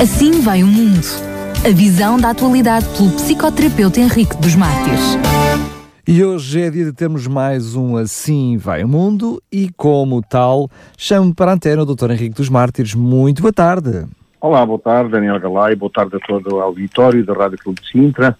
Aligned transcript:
Assim 0.00 0.40
vai 0.42 0.62
o 0.62 0.66
mundo. 0.68 1.04
A 1.66 1.74
visão 1.74 2.20
da 2.20 2.30
atualidade 2.30 2.86
pelo 2.96 3.10
psicoterapeuta 3.10 3.98
Henrique 3.98 4.36
dos 4.36 4.54
Mártires. 4.54 5.18
E 6.06 6.22
hoje 6.22 6.62
é 6.62 6.70
dia 6.70 6.84
de 6.84 6.92
termos 6.92 7.26
mais 7.26 7.74
um 7.74 7.96
Assim 7.96 8.56
Vai 8.56 8.84
o 8.84 8.88
Mundo 8.88 9.42
e, 9.50 9.68
como 9.76 10.22
tal, 10.22 10.70
chamo 10.96 11.34
para 11.34 11.50
a 11.50 11.54
antena 11.54 11.82
o 11.82 11.84
Dr. 11.84 12.12
Henrique 12.12 12.36
dos 12.36 12.48
Mártires. 12.48 12.94
Muito 12.94 13.42
boa 13.42 13.52
tarde. 13.52 14.06
Olá, 14.40 14.64
boa 14.64 14.78
tarde, 14.78 15.10
Daniel 15.10 15.40
Galay, 15.40 15.74
boa 15.74 15.90
tarde 15.92 16.14
a 16.14 16.20
todo 16.20 16.54
o 16.54 16.60
auditório 16.60 17.26
da 17.26 17.34
Rádio 17.34 17.58
Clube 17.58 17.80
de 17.80 17.90
Sintra. 17.90 18.38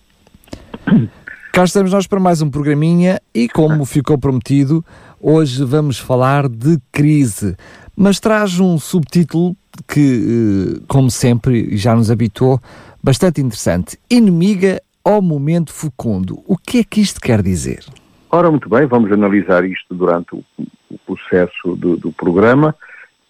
Cá 1.52 1.64
estamos 1.64 1.90
nós 1.90 2.06
para 2.06 2.20
mais 2.20 2.40
um 2.40 2.48
programinha 2.48 3.20
e, 3.34 3.48
como 3.48 3.84
ficou 3.84 4.16
prometido, 4.16 4.84
hoje 5.20 5.64
vamos 5.64 5.98
falar 5.98 6.48
de 6.48 6.79
crise. 6.93 7.56
Mas 7.96 8.20
traz 8.20 8.61
um 8.61 8.79
subtítulo 8.79 9.56
que, 9.86 10.79
eh, 10.79 10.84
como 10.86 11.10
sempre, 11.10 11.76
já 11.76 11.95
nos 11.95 12.10
habituou, 12.10 12.60
bastante 13.02 13.41
interessante. 13.41 13.98
Inimiga 14.10 14.80
ao 15.04 15.23
momento 15.23 15.73
fecundo. 15.73 16.42
O 16.46 16.56
que 16.56 16.78
é 16.78 16.84
que 16.84 17.01
isto 17.01 17.20
quer 17.20 17.42
dizer? 17.42 17.84
Ora, 18.30 18.51
muito 18.51 18.68
bem, 18.68 18.87
vamos 18.87 19.10
analisar 19.10 19.64
isto 19.64 19.95
durante 19.95 20.34
o, 20.34 20.45
o 20.91 20.98
processo 21.06 21.77
do, 21.77 21.96
do 21.96 22.12
programa. 22.12 22.74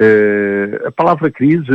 Uh, 0.00 0.86
a 0.88 0.92
palavra 0.92 1.30
crise, 1.30 1.66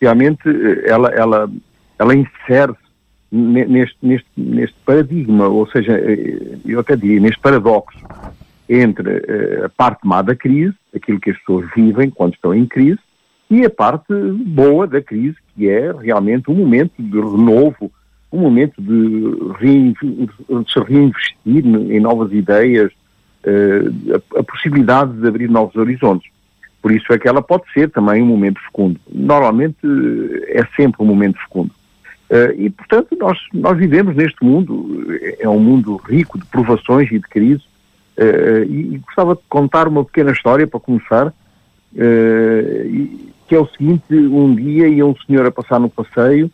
realmente, 0.00 0.42
ela, 0.84 1.08
ela, 1.08 1.50
ela 1.98 2.14
insere-se 2.14 2.84
neste, 3.32 3.96
neste, 4.02 4.28
neste 4.36 4.76
paradigma, 4.84 5.48
ou 5.48 5.68
seja, 5.68 5.92
eh, 5.98 6.58
eu 6.64 6.78
até 6.78 6.94
diria, 6.94 7.20
neste 7.20 7.40
paradoxo 7.40 7.98
entre 8.68 9.08
uh, 9.08 9.64
a 9.64 9.68
parte 9.68 10.06
má 10.06 10.22
da 10.22 10.34
crise, 10.34 10.74
aquilo 10.94 11.20
que 11.20 11.30
as 11.30 11.38
pessoas 11.38 11.68
vivem 11.74 12.10
quando 12.10 12.34
estão 12.34 12.54
em 12.54 12.66
crise, 12.66 13.00
e 13.54 13.64
a 13.64 13.70
parte 13.70 14.12
boa 14.46 14.84
da 14.84 15.00
crise, 15.00 15.36
que 15.54 15.68
é 15.68 15.92
realmente 15.92 16.50
um 16.50 16.54
momento 16.54 16.90
de 16.98 17.20
renovo, 17.20 17.88
um 18.32 18.40
momento 18.40 18.82
de, 18.82 19.30
de 19.60 19.94
se 20.72 20.80
reinvestir 20.80 21.64
em 21.64 22.00
novas 22.00 22.32
ideias, 22.32 22.90
uh, 23.44 24.22
a, 24.36 24.42
possibilidade 24.42 25.12
de 25.12 25.28
abrir 25.28 25.48
novos 25.48 25.76
horizontes. 25.76 26.28
Por 26.82 26.90
isso 26.90 27.12
é 27.12 27.18
que 27.18 27.28
ela 27.28 27.40
pode 27.40 27.62
ser 27.72 27.90
também 27.90 28.20
um 28.20 28.26
momento 28.26 28.60
fecundo. 28.60 28.98
Normalmente 29.08 29.78
é 30.48 30.66
sempre 30.74 31.00
um 31.00 31.06
momento 31.06 31.38
fecundo. 31.38 31.70
Uh, 32.28 32.50
e, 32.58 32.70
portanto, 32.70 33.16
nós, 33.16 33.38
nós 33.52 33.78
vivemos 33.78 34.16
neste 34.16 34.44
mundo, 34.44 35.06
é 35.38 35.48
um 35.48 35.60
mundo 35.60 35.94
rico 36.08 36.40
de 36.40 36.46
provações 36.46 37.08
e 37.12 37.20
de 37.20 37.28
crises, 37.28 37.62
e, 38.68 38.98
gostava 38.98 39.34
de 39.34 39.40
contar 39.48 39.88
uma 39.88 40.04
pequena 40.04 40.30
história 40.32 40.66
para 40.66 40.80
começar, 40.80 41.28
uh, 41.28 43.33
que 43.46 43.54
é 43.54 43.58
o 43.58 43.66
seguinte, 43.68 44.14
um 44.14 44.54
dia 44.54 44.88
ia 44.88 45.06
um 45.06 45.14
senhor 45.26 45.46
a 45.46 45.50
passar 45.50 45.78
no 45.78 45.88
passeio 45.88 46.50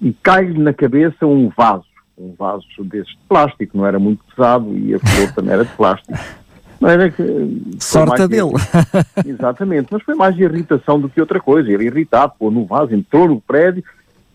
e 0.00 0.12
cai-lhe 0.12 0.58
na 0.58 0.72
cabeça 0.72 1.26
um 1.26 1.48
vaso, 1.48 1.84
um 2.18 2.34
vaso 2.36 2.66
desses 2.80 3.12
de 3.12 3.18
plástico, 3.28 3.76
não 3.76 3.86
era 3.86 3.98
muito 3.98 4.22
pesado 4.24 4.76
e 4.76 4.94
a 4.94 4.98
flor 4.98 5.32
também 5.32 5.52
era 5.52 5.64
de 5.64 5.72
plástico. 5.72 6.18
Não 6.80 6.88
era 6.88 7.08
que, 7.12 7.22
Sorte 7.78 8.26
dele. 8.26 8.50
Exatamente, 9.24 9.86
mas 9.92 10.02
foi 10.02 10.16
mais 10.16 10.34
de 10.34 10.42
irritação 10.42 10.98
do 10.98 11.08
que 11.08 11.20
outra 11.20 11.38
coisa. 11.38 11.70
Ele 11.70 11.84
irritado, 11.84 12.32
pô, 12.36 12.50
no 12.50 12.66
vaso, 12.66 12.92
entrou 12.92 13.28
no 13.28 13.40
prédio, 13.40 13.84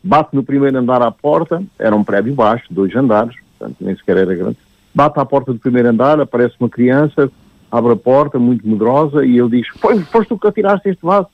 bate 0.02 0.34
no 0.34 0.42
primeiro 0.42 0.78
andar 0.78 1.02
à 1.02 1.12
porta, 1.12 1.62
era 1.78 1.94
um 1.94 2.06
prédio 2.06 2.34
baixo, 2.34 2.64
dois 2.70 2.96
andares, 2.96 3.36
portanto 3.58 3.76
nem 3.82 3.98
sequer 3.98 4.16
era 4.16 4.34
grande. 4.34 4.56
Bate 4.96 5.20
à 5.20 5.26
porta 5.26 5.52
do 5.52 5.60
primeiro 5.60 5.90
andar, 5.90 6.22
aparece 6.22 6.56
uma 6.58 6.70
criança, 6.70 7.30
abre 7.70 7.92
a 7.92 7.98
porta, 7.98 8.40
muito 8.40 8.66
medrosa, 8.66 9.26
e 9.26 9.38
ele 9.38 9.50
diz: 9.50 9.68
Foi, 9.80 10.00
Foste 10.04 10.30
tu 10.30 10.40
que 10.40 10.48
atiraste 10.48 10.88
este 10.88 11.06
vaso? 11.06 11.28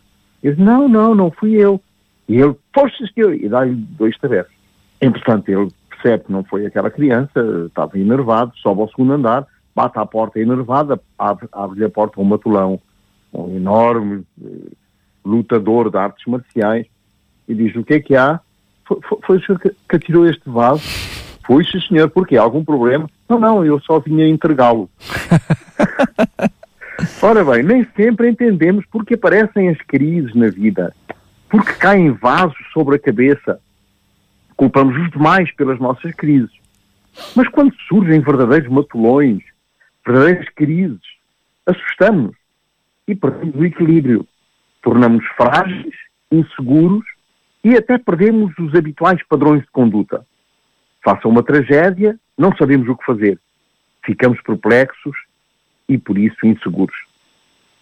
Ele 0.43 0.55
diz: 0.55 0.63
Não, 0.63 0.87
não, 0.89 1.15
não 1.15 1.31
fui 1.31 1.53
eu. 1.53 1.81
E 2.27 2.35
ele: 2.35 2.55
Foste 2.73 3.11
senhor, 3.13 3.33
e 3.33 3.47
dá-lhe 3.47 3.73
dois 3.73 4.17
tabefes. 4.17 4.53
Entretanto, 5.01 5.49
ele 5.49 5.71
percebe 5.89 6.25
que 6.25 6.31
não 6.31 6.43
foi 6.43 6.65
aquela 6.65 6.91
criança, 6.91 7.39
estava 7.65 7.97
enervado, 7.97 8.51
sobe 8.57 8.81
ao 8.81 8.89
segundo 8.89 9.13
andar, 9.13 9.47
bate 9.73 9.97
à 9.97 10.05
porta 10.05 10.39
enervada, 10.39 10.99
abre-lhe 11.17 11.49
abre 11.51 11.85
a 11.85 11.89
porta 11.89 12.19
um 12.19 12.25
matulão, 12.25 12.79
um 13.33 13.55
enorme 13.55 14.23
eh, 14.43 14.71
lutador 15.25 15.89
de 15.89 15.97
artes 15.97 16.25
marciais, 16.27 16.85
e 17.47 17.55
diz: 17.55 17.75
O 17.75 17.83
que 17.83 17.95
é 17.95 17.99
que 17.99 18.15
há? 18.15 18.39
Foi, 18.85 18.99
foi, 19.25 19.37
o 19.37 19.45
senhor 19.45 19.59
que, 19.59 19.69
que 19.89 19.95
atirou 19.95 20.27
este 20.27 20.49
vaso? 20.49 20.83
Foi, 21.45 21.63
sim, 21.65 21.79
senhor. 21.81 22.09
Porquê? 22.09 22.37
Algum 22.37 22.63
problema? 22.63 23.09
Não, 23.27 23.39
não, 23.39 23.65
eu 23.65 23.79
só 23.81 23.99
vinha 23.99 24.27
entregá-lo. 24.27 24.89
Ora 27.21 27.43
bem, 27.43 27.63
nem 27.63 27.87
sempre 27.95 28.29
entendemos 28.29 28.85
porque 28.91 29.15
aparecem 29.15 29.69
as 29.69 29.77
crises 29.79 30.33
na 30.35 30.49
vida. 30.49 30.93
Porque 31.49 31.73
caem 31.73 32.11
vasos 32.11 32.57
sobre 32.73 32.95
a 32.95 32.99
cabeça. 32.99 33.59
Culpamos 34.55 34.95
os 34.97 35.11
demais 35.11 35.51
pelas 35.55 35.79
nossas 35.79 36.13
crises. 36.15 36.51
Mas 37.35 37.47
quando 37.49 37.73
surgem 37.87 38.19
verdadeiros 38.19 38.69
matulões, 38.69 39.43
verdadeiras 40.05 40.49
crises, 40.55 41.01
assustamos 41.65 42.35
e 43.07 43.15
perdemos 43.15 43.55
o 43.55 43.65
equilíbrio. 43.65 44.27
Tornamos 44.81 45.25
frágeis, 45.37 45.95
inseguros 46.31 47.05
e 47.63 47.75
até 47.75 47.97
perdemos 47.97 48.53
os 48.57 48.75
habituais 48.75 49.21
padrões 49.27 49.61
de 49.61 49.71
conduta. 49.71 50.25
Faça 51.03 51.27
uma 51.27 51.43
tragédia, 51.43 52.19
não 52.37 52.55
sabemos 52.55 52.87
o 52.89 52.95
que 52.95 53.05
fazer. 53.05 53.39
Ficamos 54.05 54.41
perplexos 54.41 55.15
e, 55.87 55.97
por 55.97 56.17
isso, 56.17 56.45
inseguros. 56.45 56.95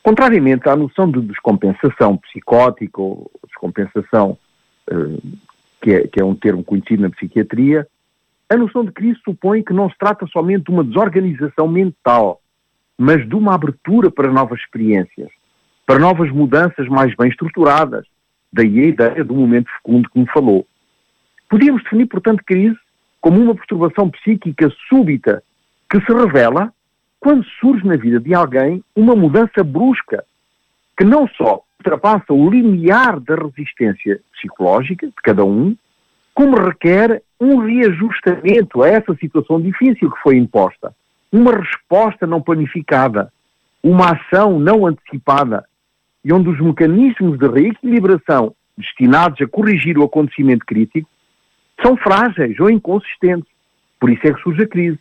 Contrariamente 0.03 0.67
à 0.67 0.75
noção 0.75 1.09
de 1.11 1.21
descompensação 1.21 2.17
psicótica 2.17 3.01
ou 3.01 3.31
descompensação, 3.47 4.37
uh, 4.91 5.37
que, 5.81 5.91
é, 5.91 6.07
que 6.07 6.19
é 6.19 6.25
um 6.25 6.35
termo 6.35 6.63
conhecido 6.63 7.03
na 7.03 7.09
psiquiatria, 7.09 7.87
a 8.49 8.57
noção 8.57 8.83
de 8.83 8.91
crise 8.91 9.19
supõe 9.23 9.63
que 9.63 9.73
não 9.73 9.89
se 9.89 9.97
trata 9.97 10.27
somente 10.27 10.65
de 10.65 10.71
uma 10.71 10.83
desorganização 10.83 11.67
mental, 11.67 12.41
mas 12.97 13.27
de 13.27 13.35
uma 13.35 13.55
abertura 13.55 14.11
para 14.11 14.31
novas 14.31 14.59
experiências, 14.59 15.29
para 15.85 15.99
novas 15.99 16.29
mudanças 16.31 16.87
mais 16.87 17.15
bem 17.15 17.29
estruturadas. 17.29 18.05
Daí 18.51 18.79
a 18.79 18.87
ideia 18.87 19.23
do 19.23 19.33
momento 19.33 19.71
fecundo 19.77 20.09
que 20.09 20.19
me 20.19 20.27
falou. 20.27 20.67
Podíamos 21.49 21.83
definir, 21.83 22.07
portanto, 22.07 22.43
crise 22.45 22.77
como 23.21 23.39
uma 23.39 23.55
perturbação 23.55 24.09
psíquica 24.09 24.69
súbita 24.89 25.41
que 25.89 26.01
se 26.01 26.11
revela 26.11 26.73
quando 27.21 27.45
surge 27.59 27.85
na 27.85 27.95
vida 27.95 28.19
de 28.19 28.33
alguém 28.33 28.83
uma 28.95 29.15
mudança 29.15 29.63
brusca 29.63 30.25
que 30.97 31.05
não 31.05 31.27
só 31.29 31.61
ultrapassa 31.79 32.33
o 32.33 32.49
limiar 32.49 33.19
da 33.19 33.35
resistência 33.35 34.19
psicológica 34.33 35.05
de 35.05 35.13
cada 35.23 35.45
um, 35.45 35.75
como 36.33 36.59
requer 36.59 37.21
um 37.39 37.57
reajustamento 37.57 38.81
a 38.83 38.87
essa 38.87 39.15
situação 39.15 39.61
difícil 39.61 40.11
que 40.11 40.21
foi 40.21 40.35
imposta, 40.37 40.93
uma 41.31 41.55
resposta 41.55 42.25
não 42.25 42.41
planificada, 42.41 43.31
uma 43.83 44.11
ação 44.11 44.59
não 44.59 44.85
antecipada, 44.85 45.65
e 46.23 46.33
onde 46.33 46.49
os 46.49 46.59
mecanismos 46.59 47.37
de 47.37 47.47
reequilibração 47.47 48.53
destinados 48.77 49.39
a 49.41 49.47
corrigir 49.47 49.97
o 49.97 50.03
acontecimento 50.03 50.65
crítico 50.65 51.09
são 51.83 51.95
frágeis 51.97 52.59
ou 52.59 52.69
inconsistentes. 52.69 53.49
Por 53.99 54.09
isso 54.09 54.25
é 54.25 54.33
que 54.33 54.41
surge 54.41 54.63
a 54.63 54.67
crise. 54.67 54.99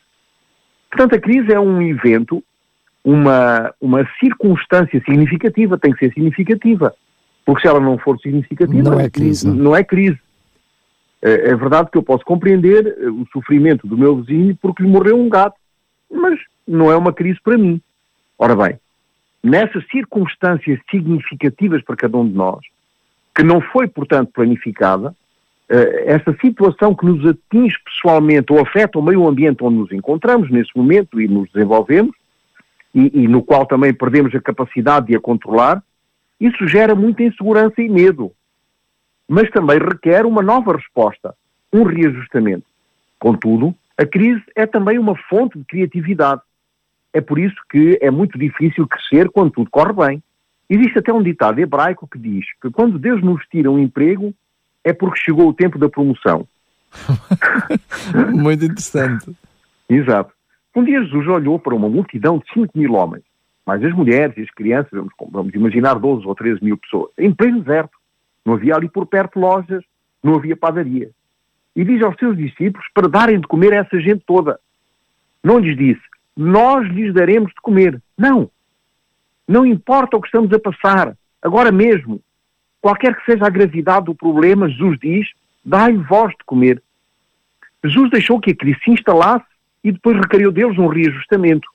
Portanto, 0.91 1.15
a 1.15 1.21
crise 1.21 1.53
é 1.53 1.61
um 1.61 1.81
evento, 1.81 2.43
uma, 3.05 3.73
uma 3.81 4.09
circunstância 4.19 5.01
significativa, 5.01 5.79
tem 5.79 5.93
que 5.93 6.01
ser 6.01 6.13
significativa. 6.13 6.95
Porque 7.45 7.63
se 7.63 7.69
ela 7.69 7.81
não 7.81 7.97
for 7.99 8.19
significativa, 8.21 8.91
não 8.91 9.01
é 9.01 9.09
crise. 9.09 9.47
Não, 9.47 9.55
não 9.55 9.77
é 9.77 9.85
crise. 9.85 10.19
É, 11.23 11.51
é, 11.51 11.57
verdade 11.57 11.91
que 11.91 11.99
eu 11.99 12.03
posso 12.03 12.25
compreender 12.25 12.87
eh, 12.87 13.11
o 13.11 13.27
sofrimento 13.33 13.87
do 13.87 13.97
meu 13.97 14.17
vizinho 14.17 14.57
porque 14.61 14.83
lhe 14.83 14.89
morreu 14.89 15.21
um 15.21 15.29
gato, 15.29 15.57
mas 16.11 16.39
não 16.67 16.91
é 16.91 16.97
uma 16.97 17.13
crise 17.13 17.39
para 17.43 17.59
mim. 17.59 17.81
Ora 18.39 18.57
bem, 18.57 18.81
nessas 19.43 19.87
circunstâncias 19.89 20.81
significativas 20.91 21.83
para 21.83 21.97
cada 21.97 22.17
um 22.17 22.27
de 22.27 22.35
nós, 22.35 22.61
que 23.35 23.43
não 23.43 23.61
foi, 23.61 23.87
portanto, 23.87 24.31
planificada, 24.33 25.15
eh, 25.73 26.05
essa 26.07 26.37
situação 26.41 26.97
que 26.97 27.07
nos 27.07 27.25
atinge 27.25 27.77
pessoalmente 27.85 28.53
ou 28.53 28.61
afeta 28.61 28.99
o 28.99 29.03
meio 29.03 29.29
ambiente 29.29 29.63
onde 29.63 29.77
nos 29.77 29.93
encontramos 29.93 30.51
nesse 30.51 30.71
momento 30.77 31.21
e 31.21 31.29
nos 31.29 31.49
desenvolvemos, 31.53 32.13
e, 32.93 33.23
e, 33.23 33.29
no 33.29 33.41
qual 33.41 33.65
também 33.65 33.95
perdemos 33.95 34.35
a 34.35 34.41
capacidade 34.41 35.07
de 35.07 35.17
a 35.17 35.21
controlar, 35.21 35.81
isso 36.41 36.67
gera 36.67 36.93
muita 36.93 37.23
insegurança 37.23 37.81
e 37.81 37.89
medo. 37.89 38.33
Mas 39.29 39.49
também 39.51 39.79
requer 39.79 40.27
uma 40.27 40.43
nova 40.43 40.77
resposta, 40.77 41.37
um 41.73 41.85
reajustamento. 41.85 42.67
Contudo, 43.17 43.73
a 43.97 44.05
crise 44.05 44.43
é 44.57 44.67
também 44.67 44.99
uma 44.99 45.15
fonte 45.29 45.57
de 45.57 45.65
criatividade. 45.65 46.43
É 47.13 47.21
por 47.21 47.39
isso 47.39 47.55
que 47.71 47.97
é 48.03 48.11
muito 48.11 48.37
difícil 48.37 48.89
crescer 48.89 49.31
quando 49.31 49.53
tudo 49.53 49.71
corre 49.71 49.93
bem. 49.93 50.23
Existe 50.69 50.99
até 50.99 51.13
um 51.13 51.23
ditado 51.23 51.61
hebraico 51.61 52.09
que 52.09 52.19
diz 52.19 52.45
que 52.61 52.71
quando 52.71 52.99
Deus 52.99 53.23
nos 53.23 53.47
tira 53.47 53.71
um 53.71 53.79
emprego, 53.79 54.35
é 54.85 54.93
porque 54.93 55.21
chegou 55.21 55.49
o 55.49 55.55
tempo 55.55 55.79
da 55.79 55.89
promoção. 55.89 56.47
Muito 58.33 58.65
interessante. 58.65 59.31
Exato. 59.89 60.33
Um 60.75 60.85
dia 60.85 61.03
Jesus 61.03 61.27
olhou 61.27 61.59
para 61.59 61.75
uma 61.75 61.89
multidão 61.89 62.39
de 62.39 62.45
5 62.53 62.79
mil 62.79 62.95
homens, 62.95 63.25
mais 63.67 63.83
as 63.85 63.93
mulheres 63.93 64.37
e 64.37 64.43
as 64.43 64.51
crianças, 64.51 64.91
vamos, 64.93 65.13
vamos 65.31 65.55
imaginar 65.55 65.95
12 65.95 66.27
ou 66.27 66.35
13 66.35 66.63
mil 66.65 66.79
pessoas, 66.79 67.11
em 67.19 67.33
pleno 67.33 67.61
deserto. 67.61 67.97
Não 68.45 68.55
havia 68.55 68.75
ali 68.75 68.89
por 68.89 69.07
perto 69.07 69.39
lojas, 69.39 69.85
não 70.23 70.37
havia 70.37 70.57
padaria. 70.57 71.11
E 71.75 71.85
diz 71.85 72.03
aos 72.03 72.17
seus 72.17 72.37
discípulos 72.37 72.87
para 72.95 73.09
darem 73.09 73.41
de 73.41 73.47
comer 73.47 73.73
a 73.73 73.79
essa 73.79 74.01
gente 74.01 74.25
toda. 74.27 74.59
Não 75.43 75.59
lhes 75.59 75.77
disse, 75.77 76.03
nós 76.37 76.87
lhes 76.89 77.13
daremos 77.13 77.51
de 77.51 77.61
comer. 77.61 78.01
Não. 78.17 78.51
Não 79.47 79.67
importa 79.67 80.17
o 80.17 80.21
que 80.21 80.29
estamos 80.29 80.53
a 80.53 80.59
passar, 80.59 81.17
agora 81.43 81.73
mesmo. 81.73 82.21
Qualquer 82.81 83.15
que 83.15 83.25
seja 83.25 83.47
a 83.47 83.51
gravidade 83.51 84.07
do 84.07 84.15
problema, 84.15 84.69
Jesus 84.69 84.99
diz, 85.01 85.29
dai-lhe 85.65 85.99
vós 85.99 86.31
de 86.31 86.45
comer. 86.47 86.83
Jesus 87.85 88.11
deixou 88.11 88.41
que 88.41 88.51
a 88.51 88.57
crise 88.57 88.79
se 88.85 88.91
instalasse 88.91 89.45
e 89.83 89.93
depois 89.93 90.17
requeriu 90.17 90.53
deles 90.53 90.79
um 90.79 90.87
reajustamento. 90.87 91.69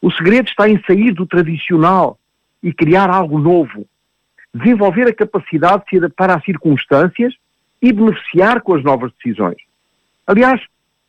O 0.00 0.10
segredo 0.10 0.48
está 0.48 0.68
em 0.68 0.80
sair 0.86 1.12
do 1.12 1.26
tradicional 1.26 2.18
e 2.62 2.72
criar 2.72 3.10
algo 3.10 3.38
novo. 3.38 3.86
Desenvolver 4.54 5.08
a 5.08 5.14
capacidade 5.14 5.84
de 5.84 5.90
se 5.90 5.96
adaptar 5.98 6.30
às 6.30 6.44
circunstâncias 6.44 7.34
e 7.80 7.92
beneficiar 7.92 8.60
com 8.62 8.74
as 8.74 8.82
novas 8.82 9.12
decisões. 9.12 9.56
Aliás, 10.26 10.60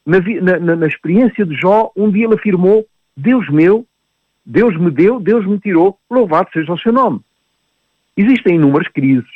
na, 0.05 0.19
na, 0.59 0.75
na, 0.75 0.87
experiência 0.87 1.45
de 1.45 1.55
Jó, 1.55 1.91
um 1.95 2.11
dia 2.11 2.25
ele 2.25 2.35
afirmou: 2.35 2.85
Deus 3.15 3.49
meu, 3.49 3.85
Deus 4.45 4.77
me 4.77 4.91
deu, 4.91 5.19
Deus 5.19 5.45
me 5.45 5.59
tirou, 5.59 5.97
louvado 6.09 6.49
seja 6.53 6.71
o 6.71 6.77
seu 6.77 6.93
nome. 6.93 7.21
Existem 8.17 8.55
inúmeras 8.55 8.87
crises: 8.87 9.29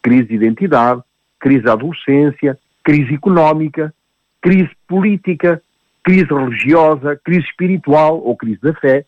crise 0.00 0.28
de 0.28 0.34
identidade, 0.36 1.02
crise 1.40 1.64
da 1.64 1.72
adolescência, 1.72 2.56
crise 2.84 3.14
económica, 3.14 3.92
crise 4.40 4.70
política, 4.86 5.60
crise 6.04 6.26
religiosa, 6.26 7.20
crise 7.24 7.46
espiritual 7.46 8.22
ou 8.22 8.36
crise 8.36 8.60
da 8.62 8.72
fé, 8.74 9.04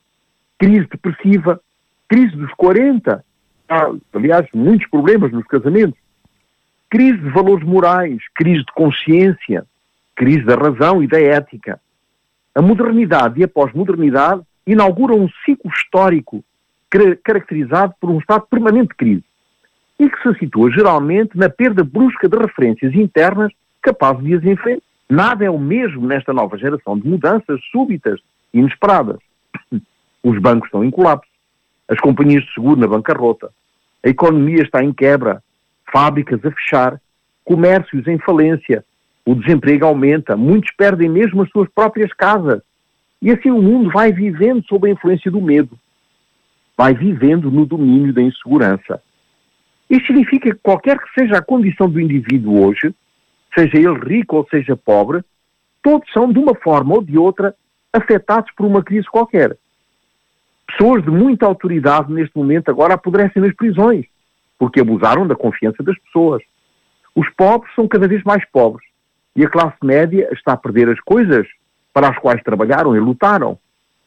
crise 0.58 0.86
depressiva, 0.90 1.60
crise 2.08 2.34
dos 2.36 2.52
40. 2.54 3.24
Há, 3.68 3.90
aliás, 4.12 4.46
muitos 4.52 4.88
problemas 4.88 5.32
nos 5.32 5.46
casamentos. 5.46 5.98
Crise 6.90 7.18
de 7.18 7.30
valores 7.30 7.66
morais, 7.66 8.18
crise 8.34 8.64
de 8.64 8.72
consciência, 8.72 9.64
crise 10.14 10.42
da 10.42 10.54
razão 10.54 11.02
e 11.02 11.06
da 11.06 11.20
ética. 11.20 11.80
A 12.54 12.62
modernidade 12.62 13.40
e 13.40 13.44
a 13.44 13.48
pós-modernidade 13.48 14.42
inauguram 14.66 15.20
um 15.20 15.28
ciclo 15.44 15.70
histórico 15.70 16.44
caracterizado 17.22 17.94
por 18.00 18.10
um 18.10 18.18
estado 18.18 18.46
permanente 18.50 18.88
de 18.88 18.94
crise 18.94 19.24
e 19.98 20.10
que 20.10 20.22
se 20.22 20.38
situa 20.38 20.70
geralmente 20.70 21.36
na 21.36 21.48
perda 21.48 21.84
brusca 21.84 22.28
de 22.28 22.36
referências 22.36 22.94
internas 22.94 23.52
capazes 23.80 24.24
de 24.24 24.34
as 24.34 24.44
enfrentar. 24.44 24.82
Nada 25.08 25.44
é 25.44 25.50
o 25.50 25.58
mesmo 25.58 26.06
nesta 26.06 26.32
nova 26.32 26.56
geração 26.56 26.98
de 26.98 27.06
mudanças 27.06 27.60
súbitas 27.70 28.18
e 28.52 28.58
inesperadas. 28.58 29.18
Os 30.22 30.38
bancos 30.38 30.66
estão 30.66 30.82
em 30.82 30.90
colapso, 30.90 31.30
as 31.86 32.00
companhias 32.00 32.42
de 32.44 32.54
seguro 32.54 32.80
na 32.80 32.86
bancarrota, 32.86 33.50
a 34.02 34.08
economia 34.08 34.62
está 34.62 34.82
em 34.82 34.90
quebra, 34.90 35.42
fábricas 35.92 36.42
a 36.44 36.50
fechar, 36.50 36.98
comércios 37.44 38.06
em 38.06 38.18
falência, 38.18 38.82
o 39.26 39.34
desemprego 39.34 39.84
aumenta, 39.84 40.36
muitos 40.36 40.70
perdem 40.76 41.08
mesmo 41.08 41.42
as 41.42 41.50
suas 41.50 41.68
próprias 41.68 42.12
casas. 42.12 42.62
E 43.20 43.30
assim 43.30 43.50
o 43.50 43.62
mundo 43.62 43.90
vai 43.90 44.12
vivendo 44.12 44.64
sob 44.66 44.88
a 44.88 44.92
influência 44.92 45.30
do 45.30 45.40
medo, 45.40 45.78
vai 46.76 46.94
vivendo 46.94 47.50
no 47.50 47.64
domínio 47.64 48.12
da 48.12 48.22
insegurança. 48.22 49.02
Isto 49.88 50.06
significa 50.06 50.50
que 50.50 50.60
qualquer 50.62 50.98
que 50.98 51.20
seja 51.20 51.38
a 51.38 51.42
condição 51.42 51.88
do 51.88 52.00
indivíduo 52.00 52.66
hoje, 52.66 52.94
seja 53.54 53.76
ele 53.76 53.98
rico 53.98 54.36
ou 54.36 54.46
seja 54.48 54.76
pobre, 54.76 55.22
todos 55.82 56.10
são, 56.12 56.32
de 56.32 56.38
uma 56.38 56.54
forma 56.54 56.94
ou 56.94 57.02
de 57.02 57.16
outra, 57.18 57.54
afetados 57.92 58.50
por 58.56 58.66
uma 58.66 58.82
crise 58.82 59.06
qualquer. 59.06 59.56
Pessoas 60.66 61.04
de 61.04 61.10
muita 61.10 61.46
autoridade 61.46 62.12
neste 62.12 62.36
momento 62.36 62.70
agora 62.70 62.94
apodrecem 62.94 63.42
nas 63.42 63.54
prisões, 63.54 64.06
porque 64.58 64.80
abusaram 64.80 65.26
da 65.26 65.36
confiança 65.36 65.82
das 65.82 65.98
pessoas. 65.98 66.42
Os 67.14 67.28
pobres 67.36 67.72
são 67.74 67.86
cada 67.86 68.08
vez 68.08 68.22
mais 68.24 68.44
pobres 68.50 68.86
e 69.36 69.44
a 69.44 69.50
classe 69.50 69.76
média 69.82 70.28
está 70.32 70.54
a 70.54 70.56
perder 70.56 70.88
as 70.88 71.00
coisas 71.00 71.46
para 71.92 72.08
as 72.08 72.18
quais 72.18 72.42
trabalharam 72.42 72.96
e 72.96 73.00
lutaram. 73.00 73.58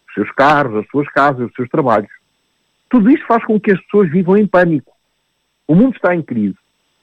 Os 0.07 0.13
seus 0.13 0.31
carros, 0.31 0.75
as 0.75 0.87
suas 0.89 1.07
casas, 1.09 1.47
os 1.47 1.53
seus 1.53 1.69
trabalhos. 1.69 2.09
Tudo 2.89 3.09
isto 3.09 3.25
faz 3.27 3.43
com 3.45 3.59
que 3.59 3.71
as 3.71 3.81
pessoas 3.81 4.09
vivam 4.09 4.37
em 4.37 4.47
pânico. 4.47 4.93
O 5.67 5.75
mundo 5.75 5.95
está 5.95 6.15
em 6.15 6.21
crise 6.21 6.57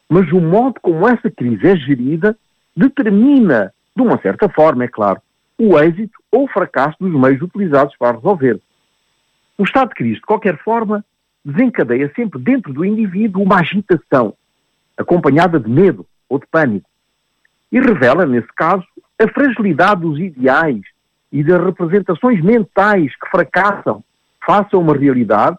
mas 0.08 0.30
o 0.32 0.40
modo 0.40 0.80
como 0.80 1.08
essa 1.08 1.30
crise 1.30 1.66
é 1.66 1.76
gerida 1.76 2.36
determina, 2.76 3.72
de 3.96 4.02
uma 4.02 4.20
certa 4.20 4.48
forma, 4.48 4.84
é 4.84 4.88
claro, 4.88 5.20
o 5.58 5.78
êxito 5.78 6.18
ou 6.30 6.44
o 6.44 6.48
fracasso 6.48 6.96
dos 7.00 7.12
meios 7.12 7.40
utilizados 7.40 7.96
para 7.96 8.16
resolver. 8.16 8.60
O 9.56 9.64
estado 9.64 9.88
de 9.88 9.94
crise, 9.94 10.14
de 10.16 10.20
qualquer 10.22 10.58
forma, 10.58 11.04
desencadeia 11.44 12.12
sempre 12.14 12.40
dentro 12.40 12.72
do 12.72 12.84
indivíduo 12.84 13.42
uma 13.42 13.60
agitação, 13.60 14.34
acompanhada 14.96 15.60
de 15.60 15.68
medo 15.68 16.06
ou 16.28 16.38
de 16.38 16.46
pânico, 16.46 16.88
e 17.70 17.80
revela, 17.80 18.26
nesse 18.26 18.52
caso, 18.54 18.84
a 19.20 19.28
fragilidade 19.28 20.00
dos 20.00 20.18
ideais 20.18 20.80
e 21.32 21.42
das 21.42 21.60
representações 21.60 22.40
mentais 22.42 23.14
que 23.16 23.28
fracassam 23.30 24.02
face 24.44 24.74
a 24.74 24.78
uma 24.78 24.96
realidade 24.96 25.58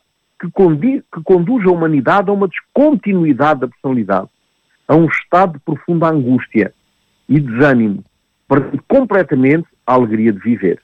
que, 0.52 1.04
que 1.14 1.24
conduz 1.24 1.66
a 1.66 1.72
humanidade 1.72 2.30
a 2.30 2.34
uma 2.34 2.48
descontinuidade 2.48 3.62
da 3.62 3.68
personalidade 3.68 4.30
a 4.88 4.96
um 4.96 5.06
estado 5.06 5.54
de 5.54 5.60
profunda 5.60 6.10
angústia 6.10 6.74
e 7.28 7.40
desânimo, 7.40 8.04
perdendo 8.48 8.84
completamente 8.88 9.68
a 9.86 9.94
alegria 9.94 10.32
de 10.32 10.40
viver. 10.40 10.80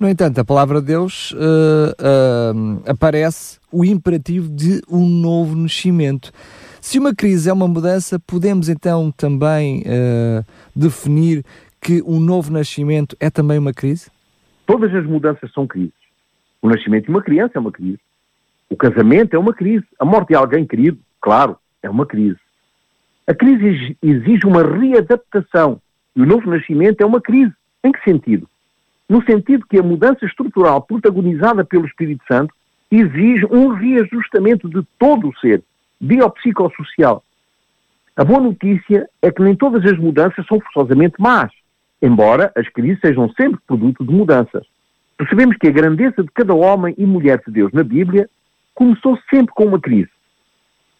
No 0.00 0.08
entanto, 0.08 0.40
a 0.40 0.44
palavra 0.44 0.80
de 0.80 0.88
Deus 0.88 1.32
uh, 1.32 1.36
uh, 1.36 2.82
aparece 2.90 3.60
o 3.70 3.84
imperativo 3.84 4.48
de 4.48 4.80
um 4.90 5.06
novo 5.06 5.54
nascimento. 5.54 6.32
Se 6.80 6.98
uma 6.98 7.14
crise 7.14 7.48
é 7.48 7.52
uma 7.52 7.68
mudança, 7.68 8.18
podemos 8.18 8.68
então 8.68 9.12
também 9.12 9.82
uh, 9.82 10.44
definir 10.74 11.44
que 11.80 12.02
um 12.04 12.18
novo 12.18 12.52
nascimento 12.52 13.16
é 13.20 13.30
também 13.30 13.58
uma 13.58 13.72
crise? 13.72 14.10
Todas 14.66 14.94
as 14.94 15.04
mudanças 15.04 15.52
são 15.52 15.66
crises. 15.66 15.92
O 16.60 16.68
nascimento 16.68 17.04
de 17.04 17.10
uma 17.10 17.22
criança 17.22 17.52
é 17.56 17.60
uma 17.60 17.72
crise. 17.72 18.00
O 18.72 18.76
casamento 18.76 19.36
é 19.36 19.38
uma 19.38 19.52
crise. 19.52 19.84
A 20.00 20.04
morte 20.06 20.28
de 20.28 20.34
alguém 20.34 20.66
querido, 20.66 20.98
claro, 21.20 21.58
é 21.82 21.90
uma 21.90 22.06
crise. 22.06 22.38
A 23.26 23.34
crise 23.34 23.98
exige 24.02 24.46
uma 24.46 24.62
readaptação 24.62 25.78
e 26.16 26.22
o 26.22 26.26
novo 26.26 26.48
nascimento 26.48 27.02
é 27.02 27.04
uma 27.04 27.20
crise. 27.20 27.52
Em 27.84 27.92
que 27.92 28.02
sentido? 28.02 28.48
No 29.06 29.22
sentido 29.24 29.66
que 29.68 29.78
a 29.78 29.82
mudança 29.82 30.24
estrutural 30.24 30.80
protagonizada 30.80 31.62
pelo 31.62 31.84
Espírito 31.84 32.24
Santo 32.26 32.54
exige 32.90 33.44
um 33.50 33.68
reajustamento 33.68 34.70
de 34.70 34.82
todo 34.98 35.28
o 35.28 35.38
ser, 35.38 35.62
biopsicossocial. 36.00 37.22
A 38.16 38.24
boa 38.24 38.40
notícia 38.40 39.06
é 39.20 39.30
que 39.30 39.42
nem 39.42 39.54
todas 39.54 39.84
as 39.84 39.98
mudanças 39.98 40.46
são 40.46 40.58
forçosamente 40.58 41.20
más, 41.20 41.52
embora 42.00 42.50
as 42.56 42.66
crises 42.70 43.00
sejam 43.04 43.30
sempre 43.34 43.60
produto 43.66 44.02
de 44.02 44.14
mudanças. 44.14 44.64
Percebemos 45.18 45.58
que 45.58 45.68
a 45.68 45.72
grandeza 45.72 46.22
de 46.22 46.30
cada 46.32 46.54
homem 46.54 46.94
e 46.96 47.04
mulher 47.04 47.38
de 47.46 47.52
Deus 47.52 47.70
na 47.70 47.82
Bíblia 47.82 48.30
começou 48.74 49.18
sempre 49.30 49.54
com 49.54 49.66
uma 49.66 49.80
crise. 49.80 50.10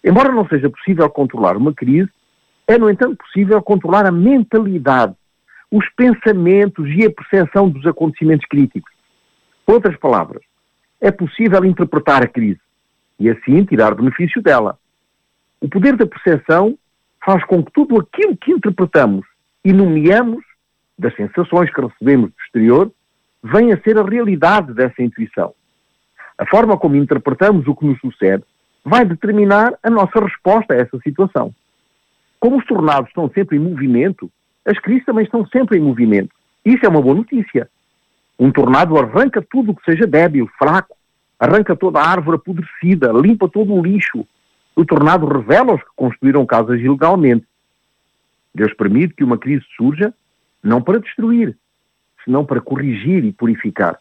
Embora 0.05 0.33
não 0.33 0.47
seja 0.49 0.69
possível 0.69 1.09
controlar 1.11 1.57
uma 1.57 1.73
crise, 1.73 2.11
é, 2.67 2.79
no 2.79 2.91
entanto, 2.91 3.17
possível 3.17 3.61
controlar 3.63 4.07
a 4.07 4.13
mentalidade, 4.13 5.15
os 5.71 5.89
pensamentos 5.97 6.89
e 6.91 7.05
a 7.05 7.11
percepção 7.11 7.69
dos 7.69 7.87
acontecimentos 7.87 8.47
críticos. 8.47 8.93
Outras 9.67 9.97
palavras, 9.97 10.43
é 11.01 11.11
possível 11.11 11.65
interpretar 11.65 12.23
a 12.23 12.29
crise 12.29 12.61
e, 13.19 13.29
assim, 13.29 13.65
tirar 13.65 13.95
benefício 13.95 14.43
dela. 14.43 14.79
O 15.61 15.69
poder 15.69 15.97
da 15.97 16.07
percepção 16.07 16.77
faz 17.25 17.45
com 17.45 17.63
que 17.63 17.73
tudo 17.73 17.99
aquilo 18.01 18.37
que 18.37 18.53
interpretamos 18.53 19.27
e 19.65 19.73
nomeamos 19.73 20.45
das 20.99 21.15
sensações 21.17 21.73
que 21.73 21.81
recebemos 21.81 22.31
do 22.31 22.37
exterior 22.45 22.93
venha 23.43 23.75
a 23.75 23.81
ser 23.81 23.99
a 23.99 24.05
realidade 24.05 24.73
dessa 24.75 25.03
intuição. 25.03 25.55
A 26.39 26.47
forma 26.47 26.77
como 26.77 26.97
interpretamos 26.97 27.67
o 27.67 27.75
que 27.75 27.87
nos 27.87 28.01
sucede 28.01 28.43
vai 28.85 29.05
determinar 29.05 29.75
a 29.83 29.91
nossa 29.91 30.21
resposta 30.21 30.75
a 30.75 30.77
essa 30.77 30.99
situação. 31.01 31.55
Como 32.41 32.59
os 32.59 32.67
tornados 32.67 33.09
estão 33.09 33.31
sempre 33.31 33.57
em 33.57 33.61
movimento, 33.61 34.31
as 34.65 34.79
crises 34.79 35.05
também 35.05 35.25
estão 35.25 35.47
sempre 35.47 35.79
em 35.79 35.81
movimento. 35.81 36.35
Isso 36.65 36.85
é 36.85 36.89
uma 36.89 37.01
boa 37.01 37.15
notícia. 37.15 37.69
Um 38.39 38.51
tornado 38.51 38.97
arranca 38.99 39.41
tudo 39.43 39.73
o 39.73 39.77
que 39.77 39.85
seja 39.85 40.07
débil, 40.07 40.51
fraco, 40.59 40.97
arranca 41.39 41.77
toda 41.77 42.01
a 42.01 42.09
árvore 42.09 42.37
apodrecida, 42.37 43.13
limpa 43.13 43.49
todo 43.49 43.73
o 43.73 43.83
lixo. 43.83 44.27
O 44.75 44.85
tornado 44.85 45.27
revela 45.27 45.75
os 45.75 45.81
que 45.81 45.91
construíram 45.95 46.47
casas 46.47 46.81
ilegalmente. 46.81 47.47
Deus 48.55 48.73
permite 48.75 49.15
que 49.15 49.25
uma 49.25 49.39
crise 49.39 49.65
surja 49.77 50.13
não 50.63 50.83
para 50.83 51.01
destruir, 51.01 51.57
senão 52.25 52.45
para 52.45 52.61
corrigir 52.61 53.25
e 53.25 53.33
purificar. 53.33 53.99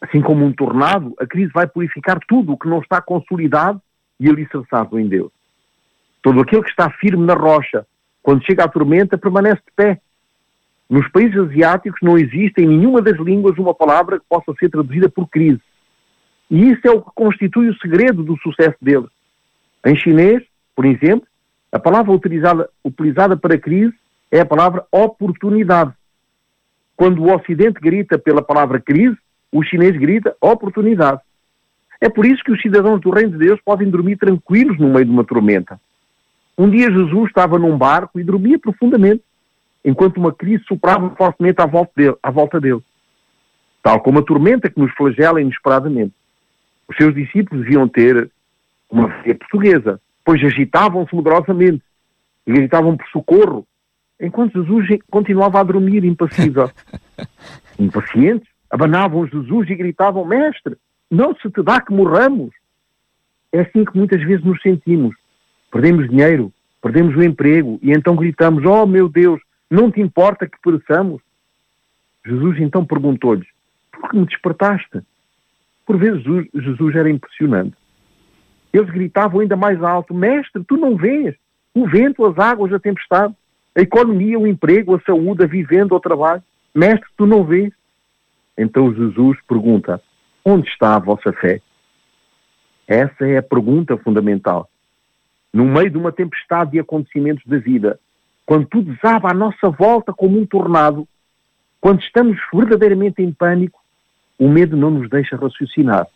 Assim 0.00 0.20
como 0.20 0.44
um 0.44 0.52
tornado, 0.52 1.14
a 1.18 1.26
crise 1.26 1.50
vai 1.52 1.66
purificar 1.66 2.20
tudo 2.28 2.52
o 2.52 2.58
que 2.58 2.68
não 2.68 2.80
está 2.80 3.00
consolidado 3.00 3.80
e 4.20 4.28
alicerçado 4.28 4.98
em 4.98 5.08
Deus. 5.08 5.32
Todo 6.22 6.40
aquele 6.40 6.62
que 6.62 6.70
está 6.70 6.88
firme 6.90 7.24
na 7.24 7.34
rocha, 7.34 7.86
quando 8.22 8.44
chega 8.44 8.64
a 8.64 8.68
tormenta, 8.68 9.18
permanece 9.18 9.62
de 9.66 9.72
pé. 9.74 10.00
Nos 10.88 11.08
países 11.08 11.36
asiáticos 11.36 12.00
não 12.02 12.16
existe 12.16 12.60
em 12.60 12.66
nenhuma 12.66 13.02
das 13.02 13.18
línguas 13.18 13.58
uma 13.58 13.74
palavra 13.74 14.18
que 14.18 14.24
possa 14.28 14.52
ser 14.58 14.68
traduzida 14.70 15.08
por 15.08 15.28
crise. 15.28 15.60
E 16.50 16.70
isso 16.70 16.80
é 16.86 16.90
o 16.90 17.02
que 17.02 17.10
constitui 17.14 17.68
o 17.68 17.78
segredo 17.78 18.22
do 18.22 18.38
sucesso 18.38 18.76
deles. 18.80 19.10
Em 19.84 19.94
chinês, 19.96 20.42
por 20.74 20.84
exemplo, 20.86 21.26
A 21.70 21.78
palavra 21.78 22.12
utilizada, 22.12 22.70
utilizada 22.82 23.36
para 23.36 23.58
crise 23.58 23.94
é 24.30 24.40
a 24.40 24.46
palavra 24.46 24.86
oportunidade. 24.90 25.92
Quando 26.96 27.22
o 27.22 27.34
Ocidente 27.34 27.78
grita 27.80 28.18
pela 28.18 28.42
palavra 28.42 28.80
crise, 28.80 29.16
o 29.52 29.62
chinês 29.62 29.96
grita 29.96 30.36
oportunidade. 30.40 31.20
É 32.00 32.08
por 32.08 32.24
isso 32.24 32.42
que 32.44 32.52
os 32.52 32.60
cidadãos 32.60 33.00
do 33.00 33.10
Reino 33.10 33.32
de 33.32 33.38
Deus 33.38 33.60
podem 33.64 33.90
dormir 33.90 34.16
tranquilos 34.16 34.78
no 34.78 34.88
meio 34.88 35.04
de 35.04 35.10
uma 35.10 35.24
tormenta. 35.24 35.80
Um 36.56 36.68
dia 36.70 36.90
Jesus 36.90 37.28
estava 37.28 37.58
num 37.58 37.76
barco 37.76 38.18
e 38.18 38.24
dormia 38.24 38.58
profundamente, 38.58 39.22
enquanto 39.84 40.18
uma 40.18 40.32
crise 40.32 40.64
soprava 40.64 41.10
fortemente 41.10 41.60
à 41.60 41.66
volta 41.66 41.92
dele. 41.96 42.16
À 42.22 42.30
volta 42.30 42.60
dele. 42.60 42.82
Tal 43.82 44.00
como 44.00 44.18
a 44.18 44.22
tormenta 44.22 44.68
que 44.68 44.78
nos 44.78 44.92
flagela 44.94 45.40
inesperadamente. 45.40 46.12
Os 46.88 46.96
seus 46.96 47.14
discípulos 47.14 47.64
deviam 47.64 47.88
ter 47.88 48.30
uma 48.90 49.10
fé 49.22 49.34
portuguesa, 49.34 50.00
pois 50.24 50.42
agitavam-se 50.42 51.14
moderosamente 51.14 51.82
e 52.46 52.52
gritavam 52.52 52.96
por 52.96 53.06
socorro, 53.08 53.66
enquanto 54.20 54.64
Jesus 54.64 54.98
continuava 55.10 55.60
a 55.60 55.62
dormir 55.62 56.04
impassível. 56.04 56.70
Impacientes, 57.78 58.48
abanavam 58.70 59.26
Jesus 59.26 59.68
e 59.70 59.74
gritavam: 59.74 60.24
Mestre, 60.24 60.76
não 61.10 61.34
se 61.36 61.50
te 61.50 61.62
dá 61.62 61.80
que 61.80 61.92
morramos. 61.92 62.50
É 63.52 63.60
assim 63.60 63.84
que 63.84 63.96
muitas 63.96 64.22
vezes 64.22 64.44
nos 64.44 64.60
sentimos. 64.60 65.16
Perdemos 65.70 66.08
dinheiro, 66.08 66.52
perdemos 66.82 67.16
o 67.16 67.22
emprego 67.22 67.78
e 67.82 67.92
então 67.92 68.16
gritamos: 68.16 68.64
Oh 68.64 68.86
meu 68.86 69.08
Deus, 69.08 69.40
não 69.70 69.90
te 69.90 70.00
importa 70.00 70.46
que 70.46 70.58
pereçamos? 70.62 71.22
Jesus 72.24 72.58
então 72.60 72.84
perguntou-lhes: 72.84 73.46
Por 73.92 74.10
que 74.10 74.16
me 74.18 74.26
despertaste? 74.26 75.00
Por 75.86 75.96
vezes 75.96 76.22
Jesus 76.54 76.94
era 76.94 77.10
impressionante. 77.10 77.76
Eles 78.72 78.90
gritavam 78.90 79.40
ainda 79.40 79.56
mais 79.56 79.82
alto: 79.82 80.12
Mestre, 80.12 80.62
tu 80.64 80.76
não 80.76 80.96
vês 80.96 81.34
o 81.74 81.86
vento, 81.86 82.24
as 82.26 82.38
águas, 82.38 82.72
a 82.72 82.78
tempestade, 82.78 83.34
a 83.74 83.80
economia, 83.80 84.38
o 84.38 84.46
emprego, 84.46 84.96
a 84.96 85.00
saúde, 85.00 85.44
a 85.44 85.46
vivenda, 85.46 85.94
o 85.94 86.00
trabalho. 86.00 86.42
Mestre, 86.74 87.08
tu 87.16 87.26
não 87.26 87.44
vês? 87.44 87.72
Então 88.58 88.92
Jesus 88.92 89.38
pergunta: 89.46 90.02
Onde 90.44 90.68
está 90.68 90.96
a 90.96 90.98
vossa 90.98 91.32
fé? 91.32 91.62
Essa 92.88 93.24
é 93.26 93.38
a 93.38 93.42
pergunta 93.42 93.96
fundamental. 93.96 94.68
No 95.52 95.64
meio 95.64 95.90
de 95.90 95.96
uma 95.96 96.10
tempestade 96.10 96.72
de 96.72 96.80
acontecimentos 96.80 97.44
da 97.46 97.58
vida, 97.58 98.00
quando 98.44 98.66
tudo 98.66 98.92
desaba 98.92 99.30
à 99.30 99.34
nossa 99.34 99.70
volta 99.70 100.12
como 100.12 100.40
um 100.40 100.44
tornado, 100.44 101.06
quando 101.80 102.02
estamos 102.02 102.36
verdadeiramente 102.52 103.22
em 103.22 103.32
pânico, 103.32 103.80
o 104.38 104.48
medo 104.48 104.76
não 104.76 104.90
nos 104.90 105.08
deixa 105.08 105.36
raciocinar. 105.36 106.08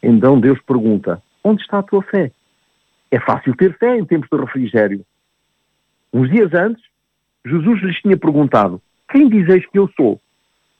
Então 0.00 0.38
Deus 0.38 0.60
pergunta: 0.60 1.20
Onde 1.42 1.62
está 1.62 1.80
a 1.80 1.82
tua 1.82 2.02
fé? 2.02 2.30
É 3.10 3.18
fácil 3.18 3.56
ter 3.56 3.76
fé 3.78 3.98
em 3.98 4.04
tempos 4.04 4.28
de 4.30 4.36
refrigério. 4.36 5.04
Uns 6.12 6.30
dias 6.30 6.52
antes, 6.54 6.84
Jesus 7.44 7.82
lhes 7.82 8.00
tinha 8.00 8.16
perguntado: 8.16 8.80
Quem 9.10 9.28
dizeis 9.28 9.66
que 9.66 9.78
eu 9.78 9.90
sou? 9.96 10.20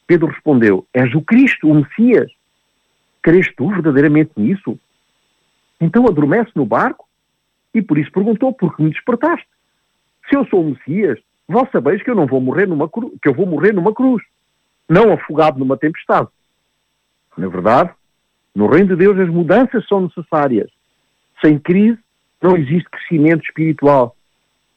Pedro 0.07 0.29
respondeu: 0.29 0.87
És 0.93 1.15
o 1.15 1.23
Cristo, 1.23 1.69
o 1.69 1.75
Messias. 1.75 2.31
Crês 3.23 3.53
tu 3.57 3.69
verdadeiramente 3.69 4.33
nisso? 4.37 4.79
Então 5.81 6.07
adormece 6.07 6.51
no 6.55 6.67
barco 6.67 7.07
e 7.75 7.83
por 7.83 7.99
isso 7.99 8.13
perguntou: 8.13 8.53
Por 8.53 8.77
que 8.77 8.83
me 8.83 8.91
despertaste? 8.91 9.47
Se 10.29 10.37
eu 10.37 10.47
sou 10.47 10.63
o 10.63 10.71
Messias, 10.71 11.19
vós 11.49 11.71
sabeis 11.71 12.03
que 12.03 12.11
eu 12.11 12.15
não 12.15 12.27
vou 12.27 12.41
morrer 12.41 12.67
numa 12.67 12.89
cruz, 12.89 13.13
que 13.21 13.29
eu 13.29 13.35
vou 13.35 13.47
morrer 13.47 13.73
numa 13.73 13.93
cruz, 13.93 14.23
não 14.89 15.13
afogado 15.13 15.59
numa 15.59 15.77
tempestade. 15.77 16.29
Na 17.37 17.49
verdade, 17.49 17.91
no 18.55 18.67
reino 18.67 18.89
de 18.89 18.97
Deus 18.97 19.19
as 19.19 19.29
mudanças 19.29 19.87
são 19.89 20.03
necessárias. 20.03 20.71
Sem 21.45 21.59
crise 21.59 21.99
não 22.41 22.57
existe 22.57 22.89
crescimento 22.91 23.45
espiritual. 23.45 24.17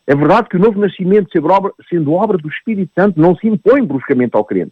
É 0.05 0.15
verdade 0.15 0.47
que 0.47 0.55
o 0.55 0.59
novo 0.59 0.79
nascimento, 0.79 1.29
sendo 1.89 2.13
obra, 2.13 2.37
do 2.37 2.47
Espírito 2.47 2.91
Santo, 2.95 3.19
não 3.19 3.35
se 3.35 3.45
impõe 3.45 3.83
bruscamente 3.83 4.35
ao 4.35 4.45
crente. 4.45 4.71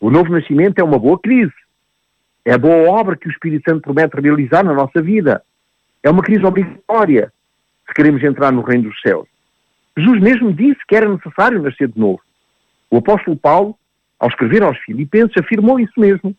O 0.00 0.10
novo 0.10 0.30
nascimento 0.30 0.78
é 0.78 0.84
uma 0.84 0.98
boa 0.98 1.18
crise. 1.18 1.52
É 2.44 2.52
a 2.52 2.58
boa 2.58 2.90
obra 2.90 3.16
que 3.16 3.28
o 3.28 3.30
Espírito 3.30 3.68
Santo 3.68 3.82
promete 3.82 4.20
realizar 4.20 4.64
na 4.64 4.72
nossa 4.72 5.02
vida. 5.02 5.42
É 6.02 6.10
uma 6.10 6.22
crise 6.22 6.44
obrigatória 6.44 7.32
se 7.86 7.94
queremos 7.94 8.22
entrar 8.22 8.52
no 8.52 8.62
reino 8.62 8.84
dos 8.84 9.00
céus. 9.00 9.26
Jesus 9.96 10.20
mesmo 10.20 10.52
disse 10.52 10.80
que 10.86 10.94
era 10.94 11.08
necessário 11.08 11.62
nascer 11.62 11.88
de 11.88 11.98
novo. 11.98 12.20
O 12.90 12.98
apóstolo 12.98 13.36
Paulo, 13.36 13.76
ao 14.18 14.28
escrever 14.28 14.62
aos 14.62 14.78
Filipenses, 14.78 15.36
afirmou 15.38 15.80
isso 15.80 15.98
mesmo. 15.98 16.34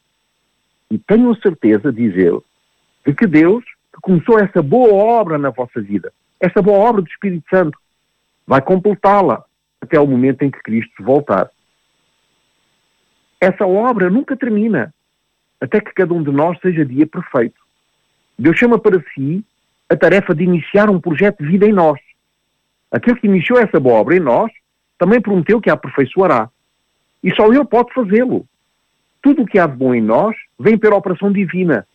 E 0.90 0.98
tenho 0.98 1.32
a 1.32 1.36
certeza, 1.38 1.92
diz 1.92 2.16
ele, 2.16 2.40
de 3.06 3.14
que 3.14 3.28
Deus, 3.28 3.64
que 3.94 4.00
começou 4.02 4.40
essa 4.40 4.62
boa 4.62 4.94
obra 4.94 5.38
na 5.38 5.50
vossa 5.50 5.82
vida, 5.82 6.14
essa 6.40 6.62
boa 6.62 6.78
obra 6.78 7.02
do 7.02 7.10
Espírito 7.10 7.46
Santo, 7.50 7.78
vai 8.46 8.62
completá-la 8.62 9.44
até 9.82 10.00
o 10.00 10.08
momento 10.08 10.44
em 10.44 10.52
que 10.52 10.62
Cristo 10.64 11.04
voltar. 11.04 11.50
Essa 13.40 13.66
obra 13.66 14.10
nunca 14.10 14.36
termina, 14.36 14.94
até 15.62 15.80
que 15.80 15.94
cada 15.94 16.14
um 16.14 16.24
de 16.24 16.32
nós 16.32 16.60
seja 16.60 16.86
dia 16.86 17.06
perfeito. 17.06 17.60
Deus 18.38 18.58
chama 18.58 18.80
para 18.80 19.04
si 19.14 19.44
a 19.90 19.96
tarefa 19.96 20.34
de 20.34 20.44
iniciar 20.44 20.90
um 20.90 21.00
projeto 21.00 21.44
de 21.44 21.50
vida 21.50 21.66
em 21.66 21.74
nós. 21.74 22.00
Aquele 22.92 23.20
que 23.20 23.28
iniciou 23.28 23.60
essa 23.60 23.80
boa 23.80 24.00
obra 24.00 24.16
em 24.16 24.20
nós 24.20 24.52
também 24.98 25.22
prometeu 25.22 25.62
que 25.62 25.70
a 25.70 25.74
aperfeiçoará. 25.74 26.50
E 27.24 27.34
só 27.36 27.48
Ele 27.48 27.64
pode 27.66 27.94
fazê-lo. 27.94 28.46
Tudo 29.22 29.44
o 29.44 29.46
que 29.46 29.60
há 29.60 29.68
de 29.68 29.76
bom 29.76 29.94
em 29.94 30.02
nós 30.02 30.36
vem 30.60 30.78
pela 30.78 30.96
operação 30.96 31.32
divina, 31.32 31.88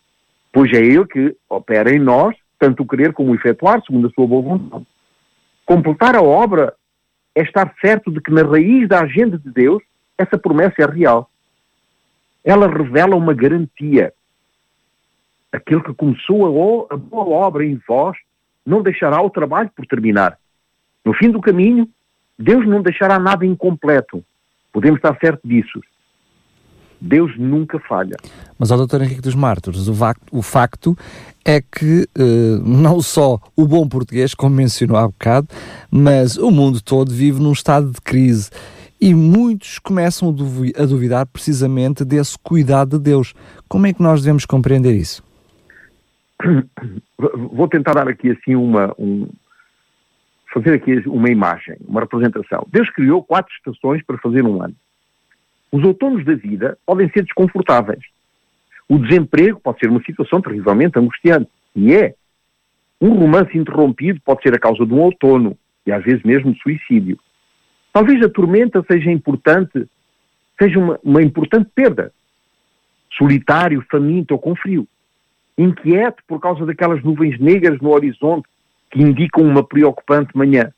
pois 0.51 0.71
é 0.71 0.77
Ele 0.77 1.05
que 1.05 1.35
opera 1.49 1.93
em 1.93 1.99
nós, 1.99 2.35
tanto 2.59 2.83
o 2.83 2.87
querer 2.87 3.13
como 3.13 3.31
o 3.31 3.35
efetuar, 3.35 3.81
segundo 3.85 4.07
a 4.07 4.11
sua 4.11 4.27
boa 4.27 4.41
vontade. 4.41 4.85
Completar 5.65 6.15
a 6.15 6.21
obra 6.21 6.73
é 7.35 7.41
estar 7.41 7.73
certo 7.81 8.11
de 8.11 8.21
que 8.21 8.31
na 8.31 8.43
raiz 8.43 8.87
da 8.87 9.01
agenda 9.01 9.37
de 9.37 9.49
Deus 9.49 9.81
essa 10.17 10.37
promessa 10.37 10.75
é 10.79 10.85
real. 10.85 11.29
Ela 12.43 12.67
revela 12.67 13.15
uma 13.15 13.33
garantia. 13.33 14.13
Aquele 15.51 15.81
que 15.81 15.93
começou 15.93 16.87
a, 16.91 16.97
boa 16.97 17.25
obra 17.25 17.65
em 17.65 17.79
vós 17.87 18.17
não 18.65 18.81
deixará 18.81 19.21
o 19.21 19.29
trabalho 19.29 19.69
por 19.75 19.85
terminar. 19.85 20.37
No 21.05 21.13
fim 21.13 21.29
do 21.29 21.41
caminho, 21.41 21.87
Deus 22.37 22.67
não 22.67 22.81
deixará 22.81 23.19
nada 23.19 23.45
incompleto. 23.45 24.23
Podemos 24.71 24.97
estar 24.97 25.17
certos 25.19 25.47
disso. 25.47 25.79
Deus 26.99 27.37
nunca 27.37 27.79
falha. 27.79 28.15
Mas 28.57 28.71
ao 28.71 28.87
Dr. 28.87 29.01
Henrique 29.01 29.21
dos 29.21 29.35
Mártires, 29.35 29.87
o, 29.87 29.93
o 30.31 30.41
facto 30.41 30.97
é 31.43 31.61
que 31.61 32.07
uh, 32.17 32.63
não 32.65 33.01
só 33.01 33.37
o 33.55 33.67
bom 33.67 33.87
português, 33.87 34.33
como 34.33 34.55
mencionou 34.55 34.95
há 34.95 35.05
bocado, 35.05 35.47
mas 35.91 36.37
o 36.37 36.49
mundo 36.49 36.81
todo 36.81 37.11
vive 37.11 37.41
num 37.41 37.51
estado 37.51 37.91
de 37.91 37.99
crise. 38.01 38.49
E 39.05 39.13
muitos 39.13 39.79
começam 39.79 40.29
a 40.29 40.85
duvidar 40.85 41.25
precisamente 41.25 42.05
desse 42.05 42.39
cuidado 42.39 42.97
de 42.97 43.03
Deus. 43.03 43.33
Como 43.67 43.85
é 43.85 43.91
que 43.91 44.01
nós 44.01 44.21
devemos 44.21 44.45
compreender 44.45 44.95
isso? 44.95 45.21
Vou 47.51 47.67
tentar 47.67 47.95
dar 47.95 48.07
aqui 48.07 48.31
assim 48.31 48.55
uma, 48.55 48.95
um, 48.97 49.27
fazer 50.53 50.75
aqui 50.75 50.99
uma 51.05 51.29
imagem, 51.29 51.75
uma 51.85 51.99
representação. 51.99 52.65
Deus 52.71 52.89
criou 52.91 53.21
quatro 53.21 53.53
estações 53.53 54.01
para 54.05 54.17
fazer 54.19 54.45
um 54.45 54.63
ano. 54.63 54.75
Os 55.69 55.83
outonos 55.83 56.23
da 56.23 56.35
vida 56.35 56.77
podem 56.85 57.09
ser 57.09 57.23
desconfortáveis. 57.23 58.05
O 58.87 58.97
desemprego 58.97 59.59
pode 59.59 59.79
ser 59.79 59.89
uma 59.89 60.01
situação 60.03 60.41
terrivelmente 60.41 60.97
angustiante. 60.97 61.49
E 61.75 61.93
é. 61.93 62.15
Um 63.01 63.15
romance 63.15 63.57
interrompido 63.57 64.21
pode 64.23 64.43
ser 64.43 64.55
a 64.55 64.59
causa 64.59 64.85
de 64.85 64.93
um 64.93 65.01
outono 65.01 65.57
e 65.85 65.91
às 65.91 66.01
vezes 66.05 66.23
mesmo 66.23 66.53
de 66.53 66.61
suicídio. 66.61 67.19
Talvez 67.93 68.23
a 68.23 68.29
tormenta 68.29 68.83
seja 68.91 69.11
importante, 69.11 69.87
seja 70.59 70.79
uma, 70.79 70.99
uma 71.03 71.21
importante 71.21 71.69
perda. 71.75 72.11
Solitário, 73.15 73.85
faminto 73.89 74.33
ou 74.33 74.39
com 74.39 74.55
frio. 74.55 74.87
Inquieto 75.55 76.23
por 76.27 76.41
causa 76.41 76.65
daquelas 76.65 77.03
nuvens 77.03 77.39
negras 77.39 77.79
no 77.79 77.91
horizonte 77.91 78.47
que 78.89 78.99
indicam 78.99 79.43
uma 79.43 79.63
preocupante 79.63 80.35
manhã. 80.35 80.73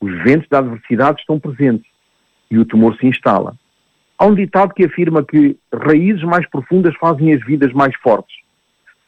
Os 0.00 0.12
ventos 0.24 0.48
da 0.48 0.58
adversidade 0.58 1.20
estão 1.20 1.38
presentes 1.38 1.86
e 2.50 2.58
o 2.58 2.64
temor 2.64 2.96
se 2.96 3.06
instala. 3.06 3.54
Há 4.18 4.26
um 4.26 4.34
ditado 4.34 4.74
que 4.74 4.84
afirma 4.84 5.24
que 5.24 5.56
raízes 5.72 6.24
mais 6.24 6.48
profundas 6.50 6.94
fazem 6.96 7.32
as 7.32 7.44
vidas 7.44 7.72
mais 7.72 7.94
fortes. 7.96 8.36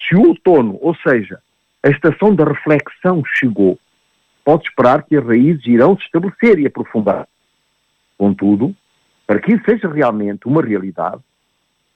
Se 0.00 0.14
o 0.14 0.28
outono, 0.28 0.78
ou 0.80 0.94
seja, 0.96 1.40
a 1.82 1.88
estação 1.88 2.34
da 2.34 2.44
reflexão 2.44 3.22
chegou, 3.24 3.78
pode 4.44 4.68
esperar 4.68 5.02
que 5.04 5.16
as 5.16 5.24
raízes 5.24 5.66
irão 5.66 5.96
se 5.96 6.04
estabelecer 6.04 6.58
e 6.58 6.66
aprofundar. 6.66 7.26
Contudo, 8.18 8.74
para 9.26 9.40
que 9.40 9.54
isso 9.54 9.64
seja 9.64 9.88
realmente 9.88 10.46
uma 10.46 10.62
realidade, 10.62 11.22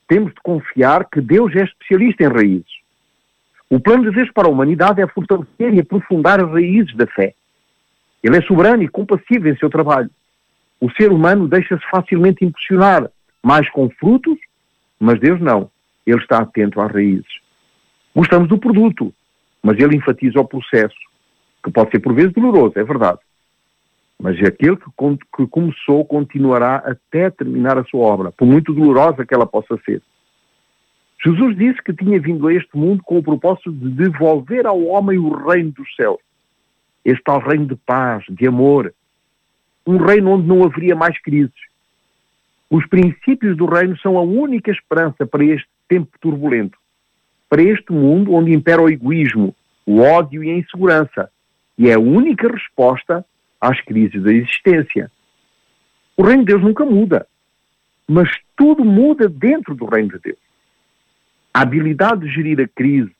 temos 0.09 0.33
de 0.33 0.41
confiar 0.43 1.05
que 1.05 1.21
Deus 1.21 1.55
é 1.55 1.65
especialista 1.65 2.25
em 2.25 2.29
raízes. 2.29 2.79
O 3.71 3.79
plano 3.79 4.05
de 4.05 4.17
Deus 4.17 4.31
para 4.33 4.49
a 4.49 4.51
humanidade 4.51 5.03
é 5.03 5.07
fortalecer 5.07 5.75
e 5.75 5.81
aprofundar 5.81 6.43
as 6.43 6.51
raízes 6.51 6.97
da 6.97 7.07
fé. 7.07 7.35
Ele 8.23 8.39
é 8.39 8.43
soberano 8.43 8.83
e 8.83 8.89
compassivo 8.89 9.49
em 9.49 9.57
seu 9.57 9.69
trabalho. 9.69 10.11
O 10.81 10.91
ser 10.93 11.13
humano 11.13 11.47
deixa-se 11.47 11.85
facilmente 11.91 12.45
impulsionar, 12.45 13.11
mais 13.43 13.69
com 13.71 13.91
frutos, 13.91 14.39
mas 14.99 15.21
Deus 15.21 15.41
não. 15.41 15.71
Ele 16.07 16.19
está 16.19 16.39
atento 16.39 16.81
às 16.81 16.91
raízes. 16.91 17.27
Gostamos 18.15 18.49
do 18.49 18.59
produto, 18.59 19.13
mas 19.63 19.79
ele 19.79 19.97
enfatiza 19.97 20.41
o 20.41 20.49
processo, 20.49 20.97
que 21.69 21.73
pode 21.73 21.91
ser 21.91 22.01
por 22.01 22.15
vezes 22.15 22.33
doloroso, 22.33 22.79
é 22.79 22.85
verdade. 22.85 23.19
Mas 24.21 24.37
aquele 24.43 24.77
que, 24.77 24.91
que 25.37 25.47
começou 25.47 26.05
continuará 26.05 26.77
até 26.77 27.31
terminar 27.31 27.79
a 27.79 27.85
sua 27.85 28.01
obra, 28.01 28.33
por 28.33 28.47
muito 28.47 28.73
dolorosa 28.75 29.25
que 29.25 29.35
ela 29.35 29.47
possa 29.47 29.79
ser. 29.85 30.03
Jesus 31.25 31.57
disse 31.57 31.83
que 31.83 31.93
tinha 31.93 32.21
vindo 32.21 32.47
a 32.47 32.55
este 32.55 32.77
mundo 32.77 33.03
com 33.05 33.19
o 33.19 33.23
propósito 33.23 33.71
de 33.73 33.91
devolver 33.91 34.67
ao 34.67 34.83
homem 34.85 35.19
o 35.19 35.35
reino 35.35 35.73
dos 35.73 35.95
céus. 35.95 36.19
Este 37.05 37.23
tal 37.23 37.41
reino 37.41 37.67
de 37.67 37.77
paz, 37.77 38.25
de 38.29 38.47
amor. 38.47 38.95
Um 39.87 39.99
reino 39.99 40.31
onde 40.31 40.47
não 40.47 40.65
haveria 40.65 40.95
mais 40.95 41.21
crises. 41.21 41.53
Os 42.71 42.87
princípios 42.87 43.57
do 43.57 43.67
reino 43.67 43.99
são 43.99 44.17
a 44.17 44.23
única 44.23 44.71
esperança 44.71 45.27
para 45.27 45.45
este 45.45 45.69
tempo 45.89 46.11
turbulento. 46.21 46.79
Para 47.49 47.63
este 47.63 47.93
mundo 47.93 48.35
onde 48.35 48.53
impera 48.53 48.83
o 48.83 48.91
egoísmo, 48.91 49.55
o 49.87 50.01
ódio 50.01 50.45
e 50.45 50.51
a 50.51 50.59
insegurança. 50.59 51.31
E 51.79 51.89
é 51.89 51.95
a 51.95 52.01
única 52.01 52.49
resposta 52.49 53.25
às 53.61 53.81
crises 53.83 54.23
da 54.23 54.33
existência. 54.33 55.11
O 56.17 56.25
reino 56.25 56.45
de 56.45 56.53
Deus 56.53 56.63
nunca 56.63 56.85
muda. 56.85 57.27
Mas 58.07 58.29
tudo 58.57 58.85
muda 58.85 59.29
dentro 59.29 59.75
do 59.75 59.85
reino 59.85 60.11
de 60.11 60.19
Deus. 60.19 60.39
A 61.55 61.63
habilidade 61.63 62.23
de 62.23 62.35
gerir 62.35 62.61
a 62.61 62.67
crise 62.67 63.15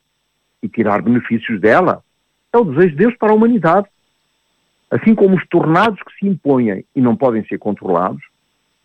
e 0.61 0.67
tirar 0.67 1.01
benefícios 1.01 1.59
dela 1.61 2.03
é 2.51 2.57
o 2.57 2.65
desejo 2.65 2.89
de 2.89 2.95
Deus 2.95 3.15
para 3.17 3.31
a 3.31 3.35
humanidade. 3.35 3.87
Assim 4.91 5.13
como 5.15 5.37
os 5.37 5.47
tornados 5.47 6.01
que 6.01 6.13
se 6.19 6.27
impõem 6.27 6.83
e 6.95 7.01
não 7.01 7.15
podem 7.15 7.45
ser 7.45 7.59
controlados, 7.59 8.21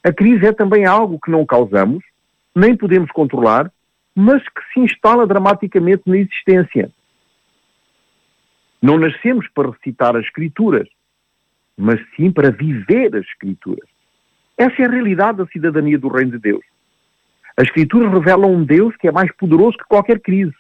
a 0.05 0.13
crise 0.13 0.47
é 0.47 0.53
também 0.53 0.85
algo 0.85 1.19
que 1.19 1.31
não 1.31 1.47
causamos, 1.47 2.05
nem 2.55 2.77
podemos 2.77 3.11
controlar, 3.11 3.73
mas 4.15 4.43
que 4.43 4.61
se 4.73 4.81
instala 4.81 5.27
dramaticamente 5.27 6.03
na 6.07 6.19
existência. 6.19 6.91
Não 8.85 8.99
nascemos 8.99 9.49
para 9.55 9.71
recitar 9.71 10.15
as 10.15 10.27
Escrituras, 10.27 10.87
mas 11.75 11.99
sim 12.15 12.31
para 12.31 12.51
viver 12.51 13.17
as 13.17 13.25
Escrituras. 13.25 13.89
Essa 14.59 14.83
é 14.83 14.85
a 14.85 14.91
realidade 14.91 15.39
da 15.39 15.47
cidadania 15.47 15.99
do 15.99 16.09
Reino 16.09 16.33
de 16.33 16.39
Deus. 16.39 16.63
As 17.57 17.67
Escrituras 17.67 18.13
revelam 18.13 18.53
um 18.53 18.63
Deus 18.63 18.95
que 18.99 19.09
é 19.09 19.11
mais 19.11 19.35
poderoso 19.37 19.79
que 19.79 19.87
qualquer 19.89 20.21
crise, 20.21 20.53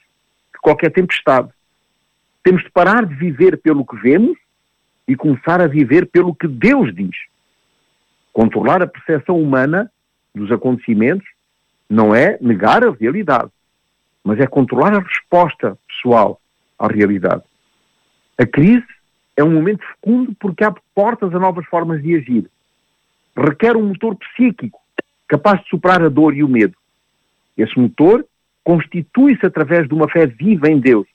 que 0.55 0.59
qualquer 0.63 0.91
tempestade. 0.91 1.51
Temos 2.43 2.63
de 2.63 2.71
parar 2.71 3.05
de 3.05 3.15
viver 3.15 3.59
pelo 3.59 3.85
que 3.85 3.97
vemos 3.97 4.39
e 5.07 5.15
começar 5.15 5.61
a 5.61 5.67
viver 5.67 6.07
pelo 6.07 6.35
que 6.35 6.49
Deus 6.49 6.95
diz. 6.95 7.15
Controlar 8.33 8.83
a 8.83 8.87
percepção 8.87 9.39
humana 9.39 9.93
dos 10.35 10.51
acontecimentos 10.51 11.29
não 11.91 12.15
é 12.15 12.39
negar 12.41 12.87
a 12.87 12.91
realidade, 12.91 13.51
mas 14.25 14.41
é 14.41 14.47
controlar 14.47 14.95
a 14.95 15.01
resposta 15.01 15.77
pessoal 15.87 16.41
à 16.79 16.89
realidade. 16.89 17.43
A 18.39 18.47
crise 18.47 18.85
é 19.37 19.45
um 19.45 19.53
momento 19.53 19.85
fecundo 19.85 20.35
porque 20.39 20.65
abre 20.65 20.81
portas 20.95 21.35
a 21.35 21.39
novas 21.39 21.65
formas 21.67 22.03
de 22.03 22.17
agir. 22.17 22.51
Requer 23.37 23.77
um 23.77 23.89
motor 23.89 24.17
psíquico 24.17 24.81
capaz 25.29 25.61
de 25.63 25.69
superar 25.69 26.03
a 26.03 26.09
dor 26.09 26.35
e 26.35 26.45
o 26.45 26.49
medo. 26.49 26.77
Esse 27.57 27.79
motor 27.79 28.25
constitui-se 28.63 29.45
através 29.45 29.89
de 29.89 29.95
uma 29.95 30.09
fé 30.09 30.27
viva 30.27 30.69
em 30.69 30.79
Deus, 30.79 31.07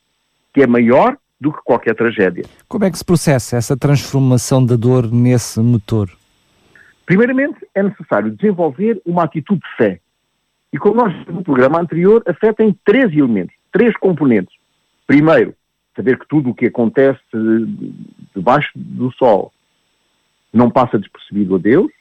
que 0.53 0.61
é 0.61 0.67
maior 0.67 1.17
do 1.39 1.51
que 1.53 1.59
qualquer 1.63 1.95
tragédia. 1.95 2.43
Como 2.67 2.83
é 2.85 2.91
que 2.91 2.97
se 2.97 3.05
processa 3.05 3.57
essa 3.57 3.77
transformação 3.77 4.65
da 4.65 4.75
dor 4.75 5.11
nesse 5.11 5.59
motor? 5.59 6.09
Primeiramente, 7.05 7.57
é 7.73 7.81
necessário 7.81 8.31
desenvolver 8.31 9.01
uma 9.05 9.23
atitude 9.23 9.61
de 9.61 9.75
fé. 9.77 9.99
E 10.71 10.77
como 10.77 10.95
nós 10.95 11.25
no 11.27 11.43
programa 11.43 11.79
anterior, 11.79 12.21
a 12.27 12.33
fé 12.33 12.53
tem 12.53 12.77
três 12.85 13.11
elementos, 13.11 13.55
três 13.71 13.95
componentes. 13.97 14.53
Primeiro, 15.07 15.55
saber 15.99 16.17
que 16.17 16.27
tudo 16.29 16.51
o 16.51 16.55
que 16.55 16.67
acontece 16.67 17.19
debaixo 18.33 18.71
do 18.73 19.11
sol 19.11 19.51
não 20.53 20.71
passa 20.71 20.97
despercebido 20.97 21.55
a 21.55 21.57
Deus. 21.57 21.91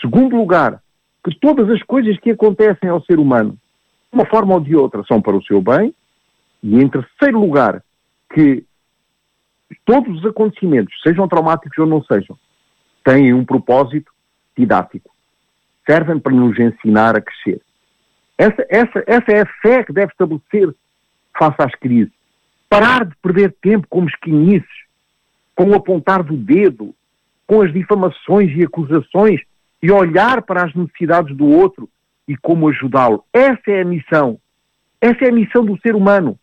Segundo 0.00 0.34
lugar, 0.34 0.82
que 1.22 1.32
todas 1.38 1.70
as 1.70 1.80
coisas 1.84 2.18
que 2.18 2.32
acontecem 2.32 2.88
ao 2.88 3.00
ser 3.04 3.20
humano, 3.20 3.52
de 4.12 4.18
uma 4.18 4.26
forma 4.26 4.54
ou 4.54 4.60
de 4.60 4.74
outra, 4.74 5.04
são 5.04 5.22
para 5.22 5.36
o 5.36 5.44
seu 5.44 5.62
bem. 5.62 5.94
E 6.60 6.74
em 6.74 6.88
terceiro 6.88 7.38
lugar, 7.38 7.84
que 8.34 8.64
todos 9.84 10.18
os 10.18 10.26
acontecimentos, 10.26 10.92
sejam 11.06 11.28
traumáticos 11.28 11.78
ou 11.78 11.86
não 11.86 12.02
sejam, 12.02 12.36
têm 13.04 13.32
um 13.32 13.44
propósito 13.44 14.10
didático. 14.58 15.14
Servem 15.88 16.18
para 16.18 16.32
nos 16.32 16.58
ensinar 16.58 17.16
a 17.16 17.20
crescer. 17.20 17.62
Essa, 18.36 18.66
essa, 18.68 19.04
essa 19.06 19.32
é 19.32 19.42
a 19.42 19.46
fé 19.62 19.84
que 19.84 19.92
deve 19.92 20.10
estabelecer 20.10 20.74
face 21.38 21.56
às 21.60 21.74
crises. 21.76 22.23
Parar 22.74 23.04
de 23.04 23.14
perder 23.22 23.54
tempo 23.62 23.86
com 23.88 24.00
mesquinices, 24.00 24.68
com 25.54 25.70
o 25.70 25.74
apontar 25.76 26.24
do 26.24 26.36
dedo, 26.36 26.92
com 27.46 27.62
as 27.62 27.72
difamações 27.72 28.50
e 28.56 28.64
acusações 28.64 29.40
e 29.80 29.92
olhar 29.92 30.42
para 30.42 30.64
as 30.64 30.74
necessidades 30.74 31.36
do 31.36 31.46
outro 31.46 31.88
e 32.26 32.36
como 32.36 32.68
ajudá-lo. 32.68 33.24
Essa 33.32 33.70
é 33.70 33.82
a 33.82 33.84
missão. 33.84 34.40
Essa 35.00 35.26
é 35.26 35.28
a 35.28 35.32
missão 35.32 35.64
do 35.64 35.78
ser 35.82 35.94
humano. 35.94 36.36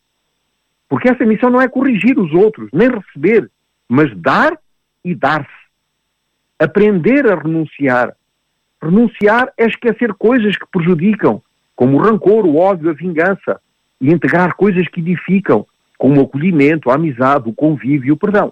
Porque 0.87 1.09
essa 1.09 1.25
missão 1.25 1.49
não 1.49 1.59
é 1.59 1.67
corrigir 1.67 2.17
os 2.17 2.31
outros, 2.33 2.69
nem 2.71 2.87
receber, 2.89 3.51
mas 3.89 4.15
dar 4.15 4.57
e 5.03 5.13
dar-se. 5.13 5.49
Aprender 6.57 7.29
a 7.29 7.35
renunciar. 7.35 8.15
Renunciar 8.81 9.51
é 9.57 9.65
esquecer 9.65 10.13
coisas 10.13 10.55
que 10.55 10.65
prejudicam, 10.71 11.41
como 11.75 11.97
o 11.97 12.01
rancor, 12.01 12.45
o 12.45 12.55
ódio, 12.55 12.89
a 12.89 12.93
vingança, 12.93 13.59
e 13.99 14.09
integrar 14.13 14.55
coisas 14.55 14.87
que 14.87 15.01
edificam, 15.01 15.67
como 16.01 16.19
o 16.19 16.23
acolhimento, 16.23 16.89
a 16.89 16.95
amizade, 16.95 17.47
o 17.47 17.53
convívio 17.53 18.07
e 18.07 18.11
o 18.11 18.17
perdão. 18.17 18.51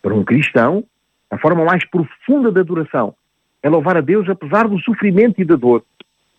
Para 0.00 0.14
um 0.14 0.22
cristão, 0.22 0.84
a 1.28 1.36
forma 1.36 1.64
mais 1.64 1.84
profunda 1.84 2.52
da 2.52 2.60
adoração 2.60 3.16
é 3.60 3.68
louvar 3.68 3.96
a 3.96 4.00
Deus 4.00 4.28
apesar 4.28 4.68
do 4.68 4.78
sofrimento 4.78 5.40
e 5.40 5.44
da 5.44 5.56
dor. 5.56 5.84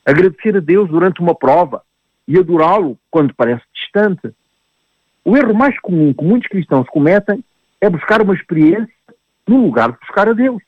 Agradecer 0.06 0.56
a 0.56 0.62
Deus 0.62 0.90
durante 0.90 1.20
uma 1.20 1.36
prova 1.36 1.84
e 2.26 2.40
adorá-lo 2.40 2.98
quando 3.12 3.36
parece 3.36 3.64
distante. 3.74 4.34
O 5.26 5.36
erro 5.36 5.54
mais 5.54 5.78
comum 5.82 6.14
que 6.14 6.24
muitos 6.24 6.48
cristãos 6.48 6.88
cometem 6.88 7.44
é 7.82 7.90
buscar 7.90 8.22
uma 8.22 8.34
experiência 8.34 8.96
no 9.46 9.58
lugar 9.58 9.92
de 9.92 10.00
buscar 10.00 10.30
a 10.30 10.34
Deus. 10.34 10.64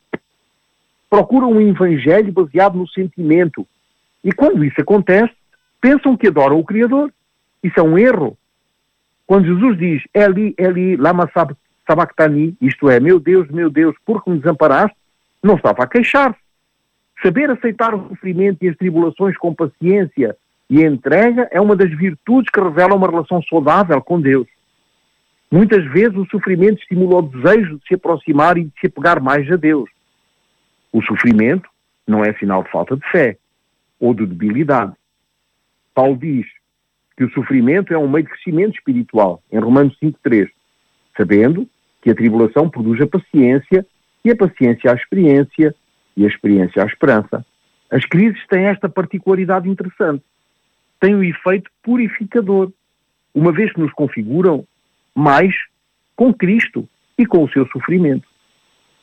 Procuram 1.09 1.49
um 1.49 1.61
evangelho 1.61 2.33
baseado 2.33 2.77
no 2.77 2.89
sentimento. 2.89 3.65
E 4.21 4.33
quando 4.33 4.65
isso 4.65 4.81
acontece, 4.81 5.33
pensam 5.79 6.17
que 6.17 6.27
adoram 6.27 6.59
o 6.59 6.65
Criador. 6.65 7.09
Isso 7.63 7.79
é 7.79 7.83
um 7.83 7.97
erro. 7.97 8.37
Quando 9.25 9.47
Jesus 9.47 9.77
diz 9.77 10.03
Eli, 10.13 10.53
Eli, 10.57 10.95
lama 10.97 11.29
sabachthani, 11.87 12.55
isto 12.61 12.89
é, 12.89 12.99
meu 12.99 13.19
Deus, 13.19 13.47
meu 13.49 13.69
Deus, 13.69 13.95
por 14.05 14.23
que 14.23 14.29
me 14.29 14.39
desamparaste, 14.39 14.95
não 15.41 15.55
estava 15.55 15.83
a 15.83 15.87
queixar-se. 15.87 16.39
Saber 17.21 17.49
aceitar 17.49 17.93
o 17.95 18.09
sofrimento 18.09 18.63
e 18.63 18.69
as 18.69 18.75
tribulações 18.75 19.37
com 19.37 19.53
paciência 19.53 20.35
e 20.69 20.81
entrega 20.83 21.47
é 21.51 21.61
uma 21.61 21.75
das 21.75 21.89
virtudes 21.89 22.49
que 22.51 22.59
revela 22.59 22.95
uma 22.95 23.07
relação 23.07 23.41
saudável 23.43 24.01
com 24.01 24.19
Deus. 24.19 24.47
Muitas 25.51 25.85
vezes 25.91 26.17
o 26.17 26.25
sofrimento 26.25 26.79
estimula 26.81 27.19
o 27.19 27.21
desejo 27.21 27.77
de 27.77 27.87
se 27.87 27.93
aproximar 27.93 28.57
e 28.57 28.65
de 28.65 28.73
se 28.79 28.87
apegar 28.87 29.21
mais 29.21 29.49
a 29.51 29.55
Deus. 29.55 29.89
O 30.91 31.01
sofrimento 31.03 31.69
não 32.07 32.23
é 32.23 32.33
sinal 32.33 32.63
de 32.63 32.71
falta 32.71 32.97
de 32.97 33.07
fé 33.11 33.37
ou 33.99 34.13
de 34.13 34.25
debilidade. 34.25 34.93
Paulo 35.93 36.17
diz 36.17 36.45
que 37.15 37.23
o 37.23 37.31
sofrimento 37.31 37.93
é 37.93 37.97
um 37.97 38.09
meio 38.09 38.25
de 38.25 38.31
crescimento 38.31 38.75
espiritual, 38.75 39.41
em 39.51 39.59
Romanos 39.59 39.95
5.3, 40.01 40.49
sabendo 41.15 41.67
que 42.01 42.09
a 42.09 42.15
tribulação 42.15 42.69
produz 42.69 42.99
a 43.01 43.07
paciência 43.07 43.85
e 44.25 44.31
a 44.31 44.35
paciência 44.35 44.91
a 44.91 44.95
experiência 44.95 45.75
e 46.15 46.25
a 46.25 46.27
experiência 46.27 46.83
à 46.83 46.85
esperança. 46.85 47.45
As 47.89 48.05
crises 48.05 48.41
têm 48.47 48.65
esta 48.65 48.89
particularidade 48.89 49.69
interessante. 49.69 50.23
Têm 50.99 51.15
um 51.15 51.23
efeito 51.23 51.69
purificador, 51.83 52.71
uma 53.33 53.51
vez 53.51 53.71
que 53.71 53.79
nos 53.79 53.91
configuram 53.93 54.65
mais 55.13 55.53
com 56.15 56.33
Cristo 56.33 56.87
e 57.17 57.25
com 57.25 57.43
o 57.43 57.49
seu 57.49 57.67
sofrimento. 57.67 58.27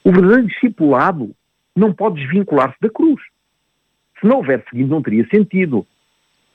O 0.03 0.11
verdadeiro 0.11 0.49
discipulado 0.49 1.35
não 1.77 1.93
pode 1.93 2.21
desvincular-se 2.21 2.77
da 2.81 2.91
cruz. 2.91 3.23
Se 4.19 4.27
não 4.27 4.39
houver 4.39 4.65
seguido, 4.69 4.91
não 4.91 5.03
teria 5.03 5.27
sentido. 5.29 5.87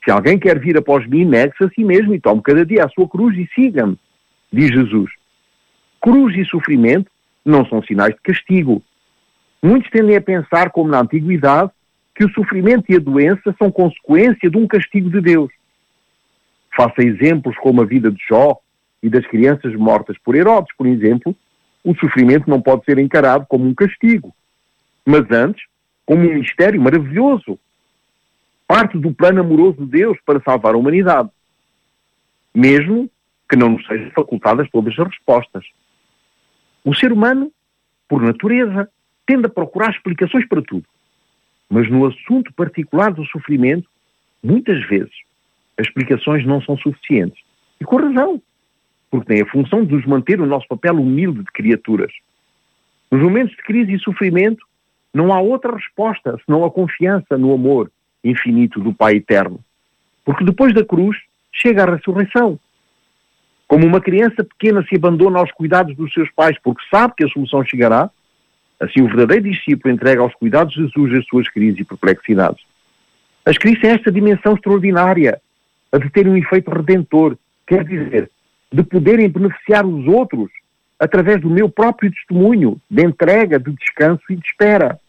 Se 0.06 0.12
alguém 0.12 0.40
quer 0.40 0.58
vir 0.60 0.78
após 0.78 1.06
mim, 1.08 1.26
negue-se 1.26 1.66
a 1.66 1.70
si 1.70 1.84
mesmo 1.84 2.14
e 2.14 2.22
tome 2.22 2.42
cada 2.42 2.66
dia 2.66 2.86
a 2.86 2.90
sua 2.90 3.10
cruz 3.10 3.36
e 3.38 3.50
siga-me, 3.54 3.98
diz 4.54 4.70
Jesus. 4.70 5.12
Cruz 6.00 6.38
e 6.38 6.46
sofrimento 6.46 7.12
não 7.44 7.66
são 7.66 7.84
sinais 7.84 8.14
de 8.14 8.22
castigo, 8.22 8.82
Muitos 9.66 9.90
tendem 9.90 10.16
a 10.16 10.22
pensar, 10.22 10.70
como 10.70 10.92
na 10.92 11.02
antiguidade, 11.02 11.72
que 12.14 12.24
o 12.24 12.32
sofrimento 12.34 12.86
e 12.88 12.98
a 12.98 13.00
doença 13.00 13.56
são 13.58 13.72
consequência 13.72 14.48
de 14.48 14.56
um 14.56 14.68
castigo 14.68 15.10
de 15.10 15.20
Deus. 15.20 15.52
Faça 16.78 17.02
exemplos 17.02 17.58
como 17.58 17.82
a 17.82 17.86
vida 17.86 18.12
de 18.12 18.24
Jó 18.30 18.60
e 19.02 19.10
das 19.10 19.26
crianças 19.26 19.74
mortas 19.74 20.20
por 20.24 20.36
Herodes, 20.36 20.72
por 20.78 20.86
exemplo, 20.86 21.36
o 21.84 21.96
sofrimento 21.96 22.48
não 22.48 22.62
pode 22.62 22.86
ser 22.86 23.00
encarado 23.00 23.48
como 23.50 23.66
um 23.66 23.74
castigo, 23.74 24.32
mas 25.04 25.26
antes 25.32 25.66
como 26.06 26.22
um 26.22 26.36
mistério 26.36 26.80
maravilhoso, 26.80 27.58
parte 28.68 28.98
do 28.98 29.14
plano 29.14 29.42
amoroso 29.42 29.78
de 29.86 29.92
Deus 29.92 30.18
para 30.26 30.42
salvar 30.42 30.74
a 30.74 30.78
humanidade, 30.78 31.30
mesmo 32.54 33.10
que 33.50 33.56
não 33.56 33.70
nos 33.70 33.86
sejam 33.86 34.10
facultadas 34.12 34.70
todas 34.72 34.98
as 34.98 35.08
respostas. 35.08 35.66
O 36.84 36.94
ser 36.94 37.12
humano, 37.12 37.52
por 38.08 38.22
natureza, 38.22 38.90
tende 39.26 39.46
a 39.46 39.50
procurar 39.50 39.92
explicações 39.92 40.48
para 40.48 40.62
tudo. 40.62 40.86
Mas 41.70 41.90
no 41.90 42.06
assunto 42.06 42.54
particular 42.54 43.12
do 43.12 43.26
sofrimento, 43.26 43.88
muitas 44.44 44.84
vezes 44.88 45.14
as 45.78 45.88
explicações 45.88 46.46
não 46.46 46.62
são 46.62 46.78
suficientes. 46.78 47.44
E 47.80 47.86
com 47.86 47.98
razão. 47.98 48.42
Porque 49.10 49.28
tem 49.28 49.42
a 49.42 49.52
função 49.52 49.86
de 49.86 49.94
nos 49.94 50.06
manter 50.06 50.40
o 50.40 50.46
nosso 50.46 50.68
papel 50.68 50.96
humilde 50.96 51.40
de 51.40 51.52
criaturas. 51.52 52.12
Nos 53.12 53.22
momentos 53.22 53.56
de 53.56 53.64
crise 53.64 53.94
e 53.94 54.00
sofrimento, 54.00 54.66
não 55.14 55.34
há 55.34 55.40
outra 55.40 55.74
resposta 55.74 56.40
senão 56.46 56.64
a 56.66 56.72
confiança 56.72 57.38
no 57.38 57.54
amor 57.54 57.92
infinito 58.30 58.80
do 58.80 58.94
Pai 58.94 59.16
Eterno. 59.16 59.60
Porque 60.24 60.44
depois 60.44 60.74
da 60.74 60.84
cruz 60.84 61.18
chega 61.52 61.84
a 61.84 61.96
ressurreição. 61.96 62.60
Como 63.68 63.86
uma 63.86 64.02
criança 64.02 64.44
pequena 64.44 64.86
se 64.88 64.96
abandona 64.96 65.40
aos 65.40 65.52
cuidados 65.52 65.96
dos 65.96 66.14
seus 66.14 66.30
pais 66.32 66.58
porque 66.64 66.84
sabe 66.90 67.14
que 67.18 67.24
a 67.24 67.30
solução 67.30 67.64
chegará, 67.64 68.10
assim 68.80 69.02
o 69.02 69.08
verdadeiro 69.08 69.50
discípulo 69.50 69.94
entrega 69.94 70.22
aos 70.22 70.34
cuidados 70.36 70.74
de 70.74 70.82
Jesus 70.82 71.20
as 71.20 71.26
suas 71.26 71.50
crises 71.50 71.80
e 71.80 71.84
perplexidades. 71.84 72.64
As 73.46 73.58
crises 73.58 73.80
têm 73.80 73.92
esta 73.92 74.12
dimensão 74.12 74.54
extraordinária, 74.54 75.40
a 75.92 75.98
de 75.98 76.10
ter 76.10 76.28
um 76.28 76.36
efeito 76.36 76.72
redentor, 76.72 77.38
quer 77.66 77.84
dizer, 77.84 78.30
de 78.72 78.84
poderem 78.84 79.30
beneficiar 79.30 79.86
os 79.86 80.06
outros 80.08 80.50
através 81.00 81.42
do 81.42 81.50
meu 81.50 81.70
próprio 81.70 82.12
testemunho, 82.12 82.80
de 82.90 83.04
entrega, 83.04 83.60
de 83.60 83.72
descanso 83.72 84.24
e 84.30 84.36
de 84.36 84.46
espera. 84.46 85.00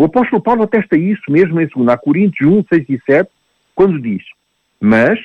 O 0.00 0.04
apóstolo 0.06 0.40
Paulo 0.40 0.62
atesta 0.62 0.96
isso 0.96 1.30
mesmo 1.30 1.60
em 1.60 1.66
2 1.66 2.00
Coríntios 2.02 2.50
1, 2.50 2.64
6 2.72 2.88
e 2.88 3.02
7, 3.04 3.30
quando 3.74 4.00
diz: 4.00 4.22
Mas, 4.80 5.18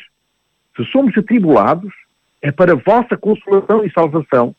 se 0.76 0.84
somos 0.92 1.18
atribulados, 1.18 1.94
é 2.42 2.52
para 2.52 2.76
vossa 2.76 3.16
consolação 3.16 3.86
e 3.86 3.92
salvação. 3.94 4.54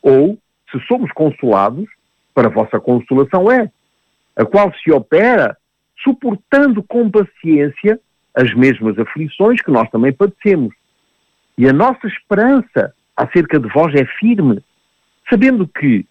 Ou, 0.00 0.38
se 0.70 0.78
somos 0.86 1.10
consolados, 1.10 1.88
para 2.32 2.48
vossa 2.48 2.78
consolação 2.78 3.50
é, 3.50 3.68
a 4.36 4.44
qual 4.44 4.72
se 4.72 4.92
opera 4.92 5.56
suportando 6.04 6.80
com 6.84 7.10
paciência 7.10 7.98
as 8.32 8.54
mesmas 8.54 8.96
aflições 9.00 9.60
que 9.60 9.72
nós 9.72 9.90
também 9.90 10.12
padecemos. 10.12 10.72
E 11.58 11.68
a 11.68 11.72
nossa 11.72 12.06
esperança 12.06 12.94
acerca 13.16 13.58
de 13.58 13.66
vós 13.70 13.92
é 13.96 14.04
firme, 14.04 14.62
sabendo 15.28 15.66
que, 15.66 16.06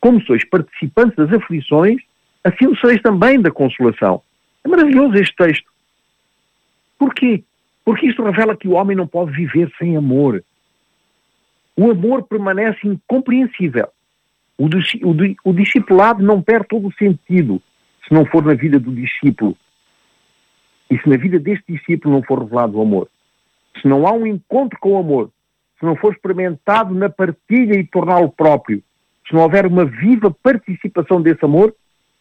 como 0.00 0.22
sois 0.22 0.44
participantes 0.44 1.16
das 1.16 1.32
aflições, 1.32 2.00
assim 2.44 2.66
o 2.66 2.76
sereis 2.76 3.00
também 3.00 3.40
da 3.40 3.50
consolação. 3.50 4.22
É 4.62 4.68
maravilhoso 4.68 5.14
este 5.14 5.34
texto. 5.34 5.70
Porquê? 6.98 7.42
Porque 7.84 8.06
isto 8.06 8.22
revela 8.22 8.56
que 8.56 8.68
o 8.68 8.72
homem 8.72 8.96
não 8.96 9.06
pode 9.06 9.32
viver 9.32 9.72
sem 9.78 9.96
amor. 9.96 10.44
O 11.76 11.90
amor 11.90 12.22
permanece 12.24 12.86
incompreensível. 12.86 13.88
O, 14.56 14.66
o, 14.66 15.50
o 15.50 15.52
discipulado 15.52 16.22
não 16.22 16.40
perde 16.40 16.68
todo 16.68 16.88
o 16.88 16.94
sentido 16.94 17.60
se 18.06 18.14
não 18.14 18.24
for 18.26 18.44
na 18.44 18.54
vida 18.54 18.78
do 18.78 18.94
discípulo. 18.94 19.56
E 20.90 20.98
se 20.98 21.08
na 21.08 21.16
vida 21.16 21.38
deste 21.38 21.72
discípulo 21.72 22.14
não 22.14 22.22
for 22.22 22.38
revelado 22.38 22.78
o 22.78 22.82
amor. 22.82 23.08
Se 23.80 23.88
não 23.88 24.06
há 24.06 24.12
um 24.12 24.26
encontro 24.26 24.78
com 24.78 24.92
o 24.92 24.98
amor, 24.98 25.30
se 25.78 25.84
não 25.84 25.96
for 25.96 26.12
experimentado 26.12 26.94
na 26.94 27.08
partilha 27.08 27.74
e 27.74 27.86
torná-lo 27.86 28.30
próprio, 28.30 28.82
se 29.26 29.34
não 29.34 29.42
houver 29.42 29.66
uma 29.66 29.84
viva 29.84 30.30
participação 30.30 31.20
desse 31.20 31.44
amor, 31.44 31.74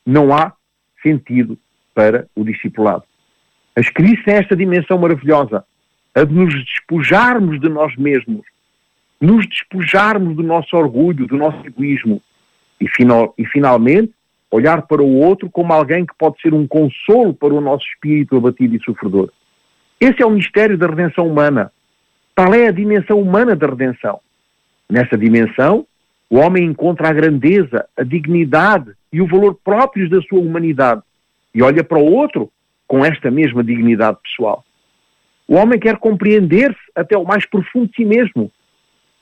não 0.05 0.33
há 0.33 0.53
sentido 1.01 1.57
para 1.93 2.27
o 2.35 2.43
discipulado. 2.43 3.03
As 3.75 3.89
crises 3.89 4.23
têm 4.23 4.35
esta 4.35 4.55
dimensão 4.55 4.97
maravilhosa, 4.97 5.63
a 6.13 6.23
de 6.23 6.33
nos 6.33 6.53
despojarmos 6.65 7.59
de 7.59 7.69
nós 7.69 7.95
mesmos, 7.95 8.45
nos 9.19 9.47
despojarmos 9.47 10.35
do 10.35 10.43
nosso 10.43 10.75
orgulho, 10.75 11.25
do 11.25 11.37
nosso 11.37 11.65
egoísmo 11.65 12.21
e, 12.79 12.87
final, 12.87 13.33
e 13.37 13.45
finalmente 13.45 14.13
olhar 14.51 14.83
para 14.83 15.01
o 15.01 15.15
outro 15.17 15.49
como 15.49 15.73
alguém 15.73 16.05
que 16.05 16.13
pode 16.15 16.39
ser 16.41 16.53
um 16.53 16.67
consolo 16.67 17.33
para 17.33 17.53
o 17.53 17.61
nosso 17.61 17.85
espírito 17.87 18.37
abatido 18.37 18.75
e 18.75 18.83
sofredor. 18.83 19.31
Esse 19.99 20.21
é 20.21 20.25
o 20.25 20.31
mistério 20.31 20.77
da 20.77 20.85
redenção 20.85 21.27
humana. 21.27 21.71
Tal 22.35 22.53
é 22.53 22.67
a 22.67 22.71
dimensão 22.71 23.19
humana 23.19 23.55
da 23.55 23.67
redenção. 23.67 24.19
Nessa 24.89 25.17
dimensão, 25.17 25.87
o 26.29 26.37
homem 26.37 26.65
encontra 26.65 27.09
a 27.09 27.13
grandeza, 27.13 27.85
a 27.97 28.03
dignidade 28.03 28.91
e 29.13 29.21
o 29.21 29.27
valor 29.27 29.55
próprios 29.63 30.09
da 30.09 30.21
sua 30.23 30.39
humanidade 30.39 31.03
e 31.53 31.61
olha 31.61 31.83
para 31.83 31.99
o 31.99 32.11
outro 32.11 32.51
com 32.87 33.05
esta 33.05 33.29
mesma 33.29 33.63
dignidade 33.63 34.17
pessoal. 34.23 34.65
O 35.47 35.55
homem 35.55 35.79
quer 35.79 35.97
compreender-se 35.97 36.81
até 36.95 37.17
o 37.17 37.23
mais 37.23 37.45
profundo 37.45 37.87
de 37.87 37.95
si 37.95 38.03
mesmo, 38.03 38.51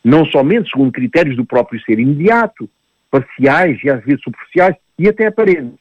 não 0.03 0.25
somente 0.25 0.69
segundo 0.69 0.91
critérios 0.91 1.35
do 1.35 1.45
próprio 1.45 1.81
ser 1.81 1.99
imediato, 1.99 2.69
parciais 3.09 3.83
e 3.83 3.89
às 3.89 4.03
vezes 4.03 4.23
superficiais 4.23 4.75
e 4.97 5.09
até 5.09 5.27
aparentes. 5.27 5.77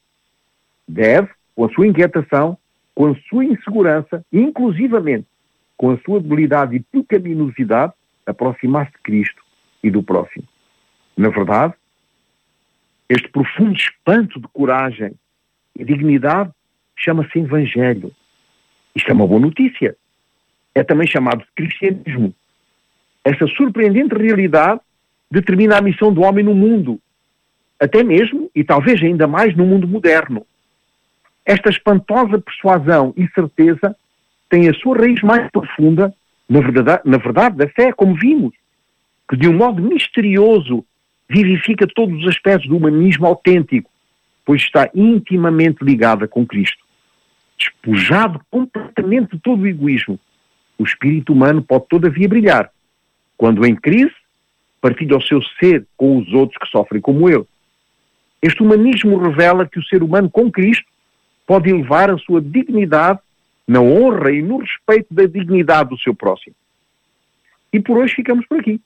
Deve, 0.87 1.29
com 1.55 1.65
a 1.65 1.69
sua 1.71 1.87
inquietação, 1.87 2.59
com 2.95 3.07
a 3.07 3.15
sua 3.29 3.45
insegurança, 3.45 4.25
inclusivamente 4.33 5.27
com 5.77 5.93
a 5.93 5.99
sua 6.01 6.21
debilidade 6.21 6.77
e 6.77 6.81
pecaminosidade, 6.81 7.95
aproximar-se 8.27 8.93
de 8.93 8.99
Cristo 8.99 9.43
e 9.83 9.91
do 9.91 10.03
próximo. 10.03 10.45
Na 11.17 11.31
verdade, 11.31 11.73
este 13.11 13.29
profundo 13.29 13.77
espanto 13.77 14.41
de 14.41 14.47
coragem 14.53 15.13
e 15.77 15.85
dignidade 15.85 16.53
chama-se 16.97 17.41
Evangelho. 17.41 18.13
Isto 18.95 19.11
é 19.11 19.13
uma 19.13 19.27
boa 19.27 19.41
notícia. 19.41 19.97
É 20.73 20.85
também 20.85 21.09
chamado 21.09 21.41
de 21.41 21.49
cristianismo. 21.57 22.33
Esta 23.25 23.49
surpreendente 23.49 24.15
realidade 24.15 24.81
determina 25.29 25.79
a 25.79 25.83
missão 25.83 26.13
do 26.15 26.23
homem 26.23 26.45
no 26.45 26.55
mundo, 26.55 27.01
até 27.81 28.05
mesmo, 28.05 28.49
e 28.55 28.63
talvez 28.63 29.03
ainda 29.03 29.27
mais, 29.27 29.57
no 29.57 29.67
mundo 29.67 29.89
moderno. 29.89 30.47
Esta 31.45 31.69
espantosa 31.69 32.39
persuasão 32.39 33.13
e 33.17 33.27
certeza 33.35 33.97
tem 34.49 34.69
a 34.69 34.75
sua 34.75 34.99
raiz 34.99 35.21
mais 35.23 35.51
profunda 35.51 36.15
na 36.49 36.61
verdade, 36.61 37.03
na 37.05 37.19
verdade 37.19 37.57
da 37.57 37.69
fé, 37.69 37.93
como 37.93 38.15
vimos, 38.15 38.55
que 39.29 39.37
de 39.37 39.49
um 39.49 39.57
modo 39.57 39.83
misterioso 39.83 40.85
vivifica 41.31 41.87
todos 41.87 42.23
os 42.23 42.29
aspectos 42.29 42.69
do 42.69 42.77
humanismo 42.77 43.25
autêntico, 43.25 43.89
pois 44.45 44.63
está 44.63 44.91
intimamente 44.93 45.79
ligada 45.81 46.27
com 46.27 46.45
Cristo. 46.45 46.85
Despojado 47.57 48.41
completamente 48.51 49.37
de 49.37 49.39
todo 49.39 49.63
o 49.63 49.67
egoísmo, 49.67 50.19
o 50.77 50.83
espírito 50.83 51.33
humano 51.33 51.63
pode 51.63 51.87
todavia 51.89 52.29
brilhar, 52.29 52.73
quando 53.39 53.65
em 53.65 53.77
crise, 53.77 54.13
partilha 54.81 55.17
o 55.17 55.23
seu 55.23 55.41
ser 55.61 55.87
com 55.97 56.19
os 56.19 56.33
outros 56.33 56.59
que 56.59 56.69
sofrem 56.69 57.01
como 57.01 57.31
eu. 57.31 57.47
Este 58.43 58.61
humanismo 58.61 59.17
revela 59.19 59.69
que 59.69 59.79
o 59.79 59.85
ser 59.85 60.03
humano 60.03 60.29
com 60.29 60.51
Cristo 60.51 60.87
pode 61.47 61.71
elevar 61.71 62.11
a 62.11 62.19
sua 62.19 62.41
dignidade 62.41 63.21
na 63.69 63.81
honra 63.81 64.33
e 64.33 64.43
no 64.43 64.59
respeito 64.59 65.15
da 65.15 65.27
dignidade 65.27 65.91
do 65.91 65.99
seu 65.99 66.13
próximo. 66.13 66.57
E 67.73 67.79
por 67.79 67.99
hoje 67.99 68.17
ficamos 68.17 68.45
por 68.47 68.59
aqui. 68.59 68.81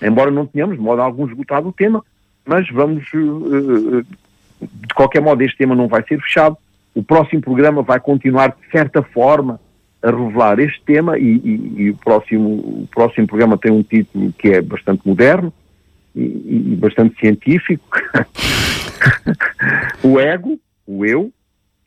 Embora 0.00 0.30
não 0.30 0.46
tenhamos, 0.46 0.76
de 0.76 0.82
modo 0.82 1.00
algum, 1.00 1.26
esgotado 1.26 1.68
o 1.68 1.72
tema, 1.72 2.04
mas 2.44 2.68
vamos, 2.70 3.04
uh, 3.14 4.02
de 4.60 4.94
qualquer 4.94 5.20
modo, 5.20 5.42
este 5.42 5.56
tema 5.58 5.74
não 5.74 5.88
vai 5.88 6.02
ser 6.04 6.20
fechado. 6.20 6.56
O 6.94 7.02
próximo 7.02 7.42
programa 7.42 7.82
vai 7.82 8.00
continuar, 8.00 8.48
de 8.48 8.70
certa 8.70 9.02
forma, 9.02 9.60
a 10.02 10.10
revelar 10.10 10.58
este 10.60 10.80
tema 10.84 11.18
e, 11.18 11.22
e, 11.24 11.74
e, 11.76 11.90
o, 11.90 11.96
próximo, 11.96 12.48
o 12.48 12.88
próximo 12.94 13.26
programa 13.26 13.58
tem 13.58 13.72
um 13.72 13.82
título 13.82 14.32
que 14.38 14.48
é 14.48 14.62
bastante 14.62 15.06
moderno 15.06 15.52
e, 16.14 16.72
e 16.72 16.76
bastante 16.76 17.18
científico. 17.18 17.84
o 20.02 20.20
ego, 20.20 20.58
o 20.86 21.04
eu, 21.04 21.32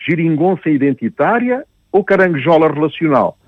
geringonça 0.06 0.70
identitária 0.70 1.66
ou 1.92 2.04
caranguejola 2.04 2.72
relacional? 2.72 3.39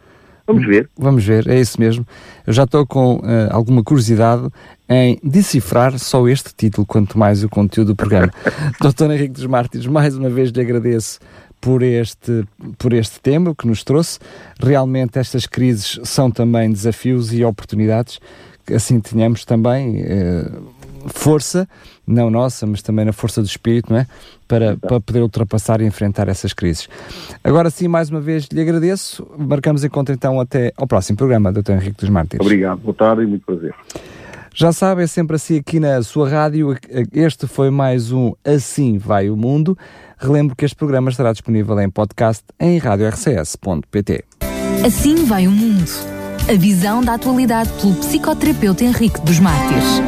Vamos 0.54 0.68
ver. 0.68 0.90
Vamos 0.98 1.24
ver, 1.26 1.48
é 1.48 1.60
isso 1.60 1.80
mesmo. 1.80 2.06
Eu 2.46 2.54
já 2.54 2.64
estou 2.64 2.86
com 2.86 3.16
uh, 3.16 3.22
alguma 3.50 3.84
curiosidade 3.84 4.48
em 4.90 5.20
decifrar 5.24 5.98
só 5.98 6.28
este 6.28 6.54
título, 6.56 6.86
quanto 6.86 7.18
mais 7.18 7.44
o 7.44 7.50
conteúdo 7.50 7.90
do 7.90 7.96
programa. 7.96 8.32
Doutor 8.82 9.12
Henrique 9.12 9.34
dos 9.34 9.46
Mártires, 9.46 9.88
mais 9.88 10.16
uma 10.16 10.30
vez 10.30 10.50
lhe 10.50 10.62
agradeço 10.62 11.20
por 11.62 11.84
este, 11.84 12.44
por 12.78 12.92
este 12.92 13.20
tema 13.22 13.56
que 13.56 13.68
nos 13.68 13.84
trouxe. 13.84 14.20
Realmente 14.60 15.20
estas 15.20 15.46
crises 15.46 16.00
são 16.04 16.32
também 16.32 16.72
desafios 16.72 17.32
e 17.32 17.46
oportunidades, 17.46 18.20
assim 18.74 19.00
tenhamos 19.00 19.46
também 19.46 20.02
eh, 20.02 20.52
força, 21.08 21.68
não 22.06 22.30
nossa, 22.30 22.66
mas 22.66 22.82
também 22.82 23.06
na 23.06 23.14
força 23.14 23.42
do 23.42 23.48
espírito, 23.48 23.94
não 23.94 24.00
é? 24.00 24.08
Para, 24.52 24.76
para 24.76 25.00
poder 25.00 25.22
ultrapassar 25.22 25.80
e 25.80 25.86
enfrentar 25.86 26.28
essas 26.28 26.52
crises. 26.52 26.90
Agora 27.42 27.70
sim, 27.70 27.88
mais 27.88 28.10
uma 28.10 28.20
vez 28.20 28.50
lhe 28.52 28.60
agradeço. 28.60 29.26
Marcamos 29.38 29.82
encontro 29.86 30.14
então 30.14 30.42
até 30.42 30.74
ao 30.76 30.86
próximo 30.86 31.18
programa, 31.18 31.54
Dr. 31.54 31.72
Henrique 31.72 32.02
dos 32.02 32.10
Mártires. 32.10 32.46
Obrigado, 32.46 32.80
boa 32.80 32.94
tarde 32.94 33.24
e 33.24 33.26
muito 33.26 33.46
prazer. 33.46 33.74
Já 34.54 34.74
sabe, 34.74 35.04
é 35.04 35.08
sempre 35.08 35.38
assim 35.38 35.60
aqui 35.60 35.80
na 35.80 36.04
sua 36.04 36.28
rádio. 36.28 36.76
Este 37.14 37.48
foi 37.48 37.70
mais 37.70 38.12
um 38.12 38.34
Assim 38.44 38.98
Vai 38.98 39.30
o 39.30 39.38
Mundo. 39.38 39.78
Relembro 40.18 40.54
que 40.54 40.66
este 40.66 40.76
programa 40.76 41.10
estará 41.10 41.32
disponível 41.32 41.80
em 41.80 41.90
podcast 41.90 42.44
em 42.60 42.78
radiorcs.pt. 42.78 44.26
Assim 44.86 45.24
vai 45.24 45.48
o 45.48 45.52
mundo. 45.52 45.90
A 46.50 46.58
visão 46.60 47.02
da 47.02 47.14
atualidade 47.14 47.70
pelo 47.80 47.94
psicoterapeuta 47.96 48.84
Henrique 48.84 49.22
dos 49.22 49.40
Mártires. 49.40 50.02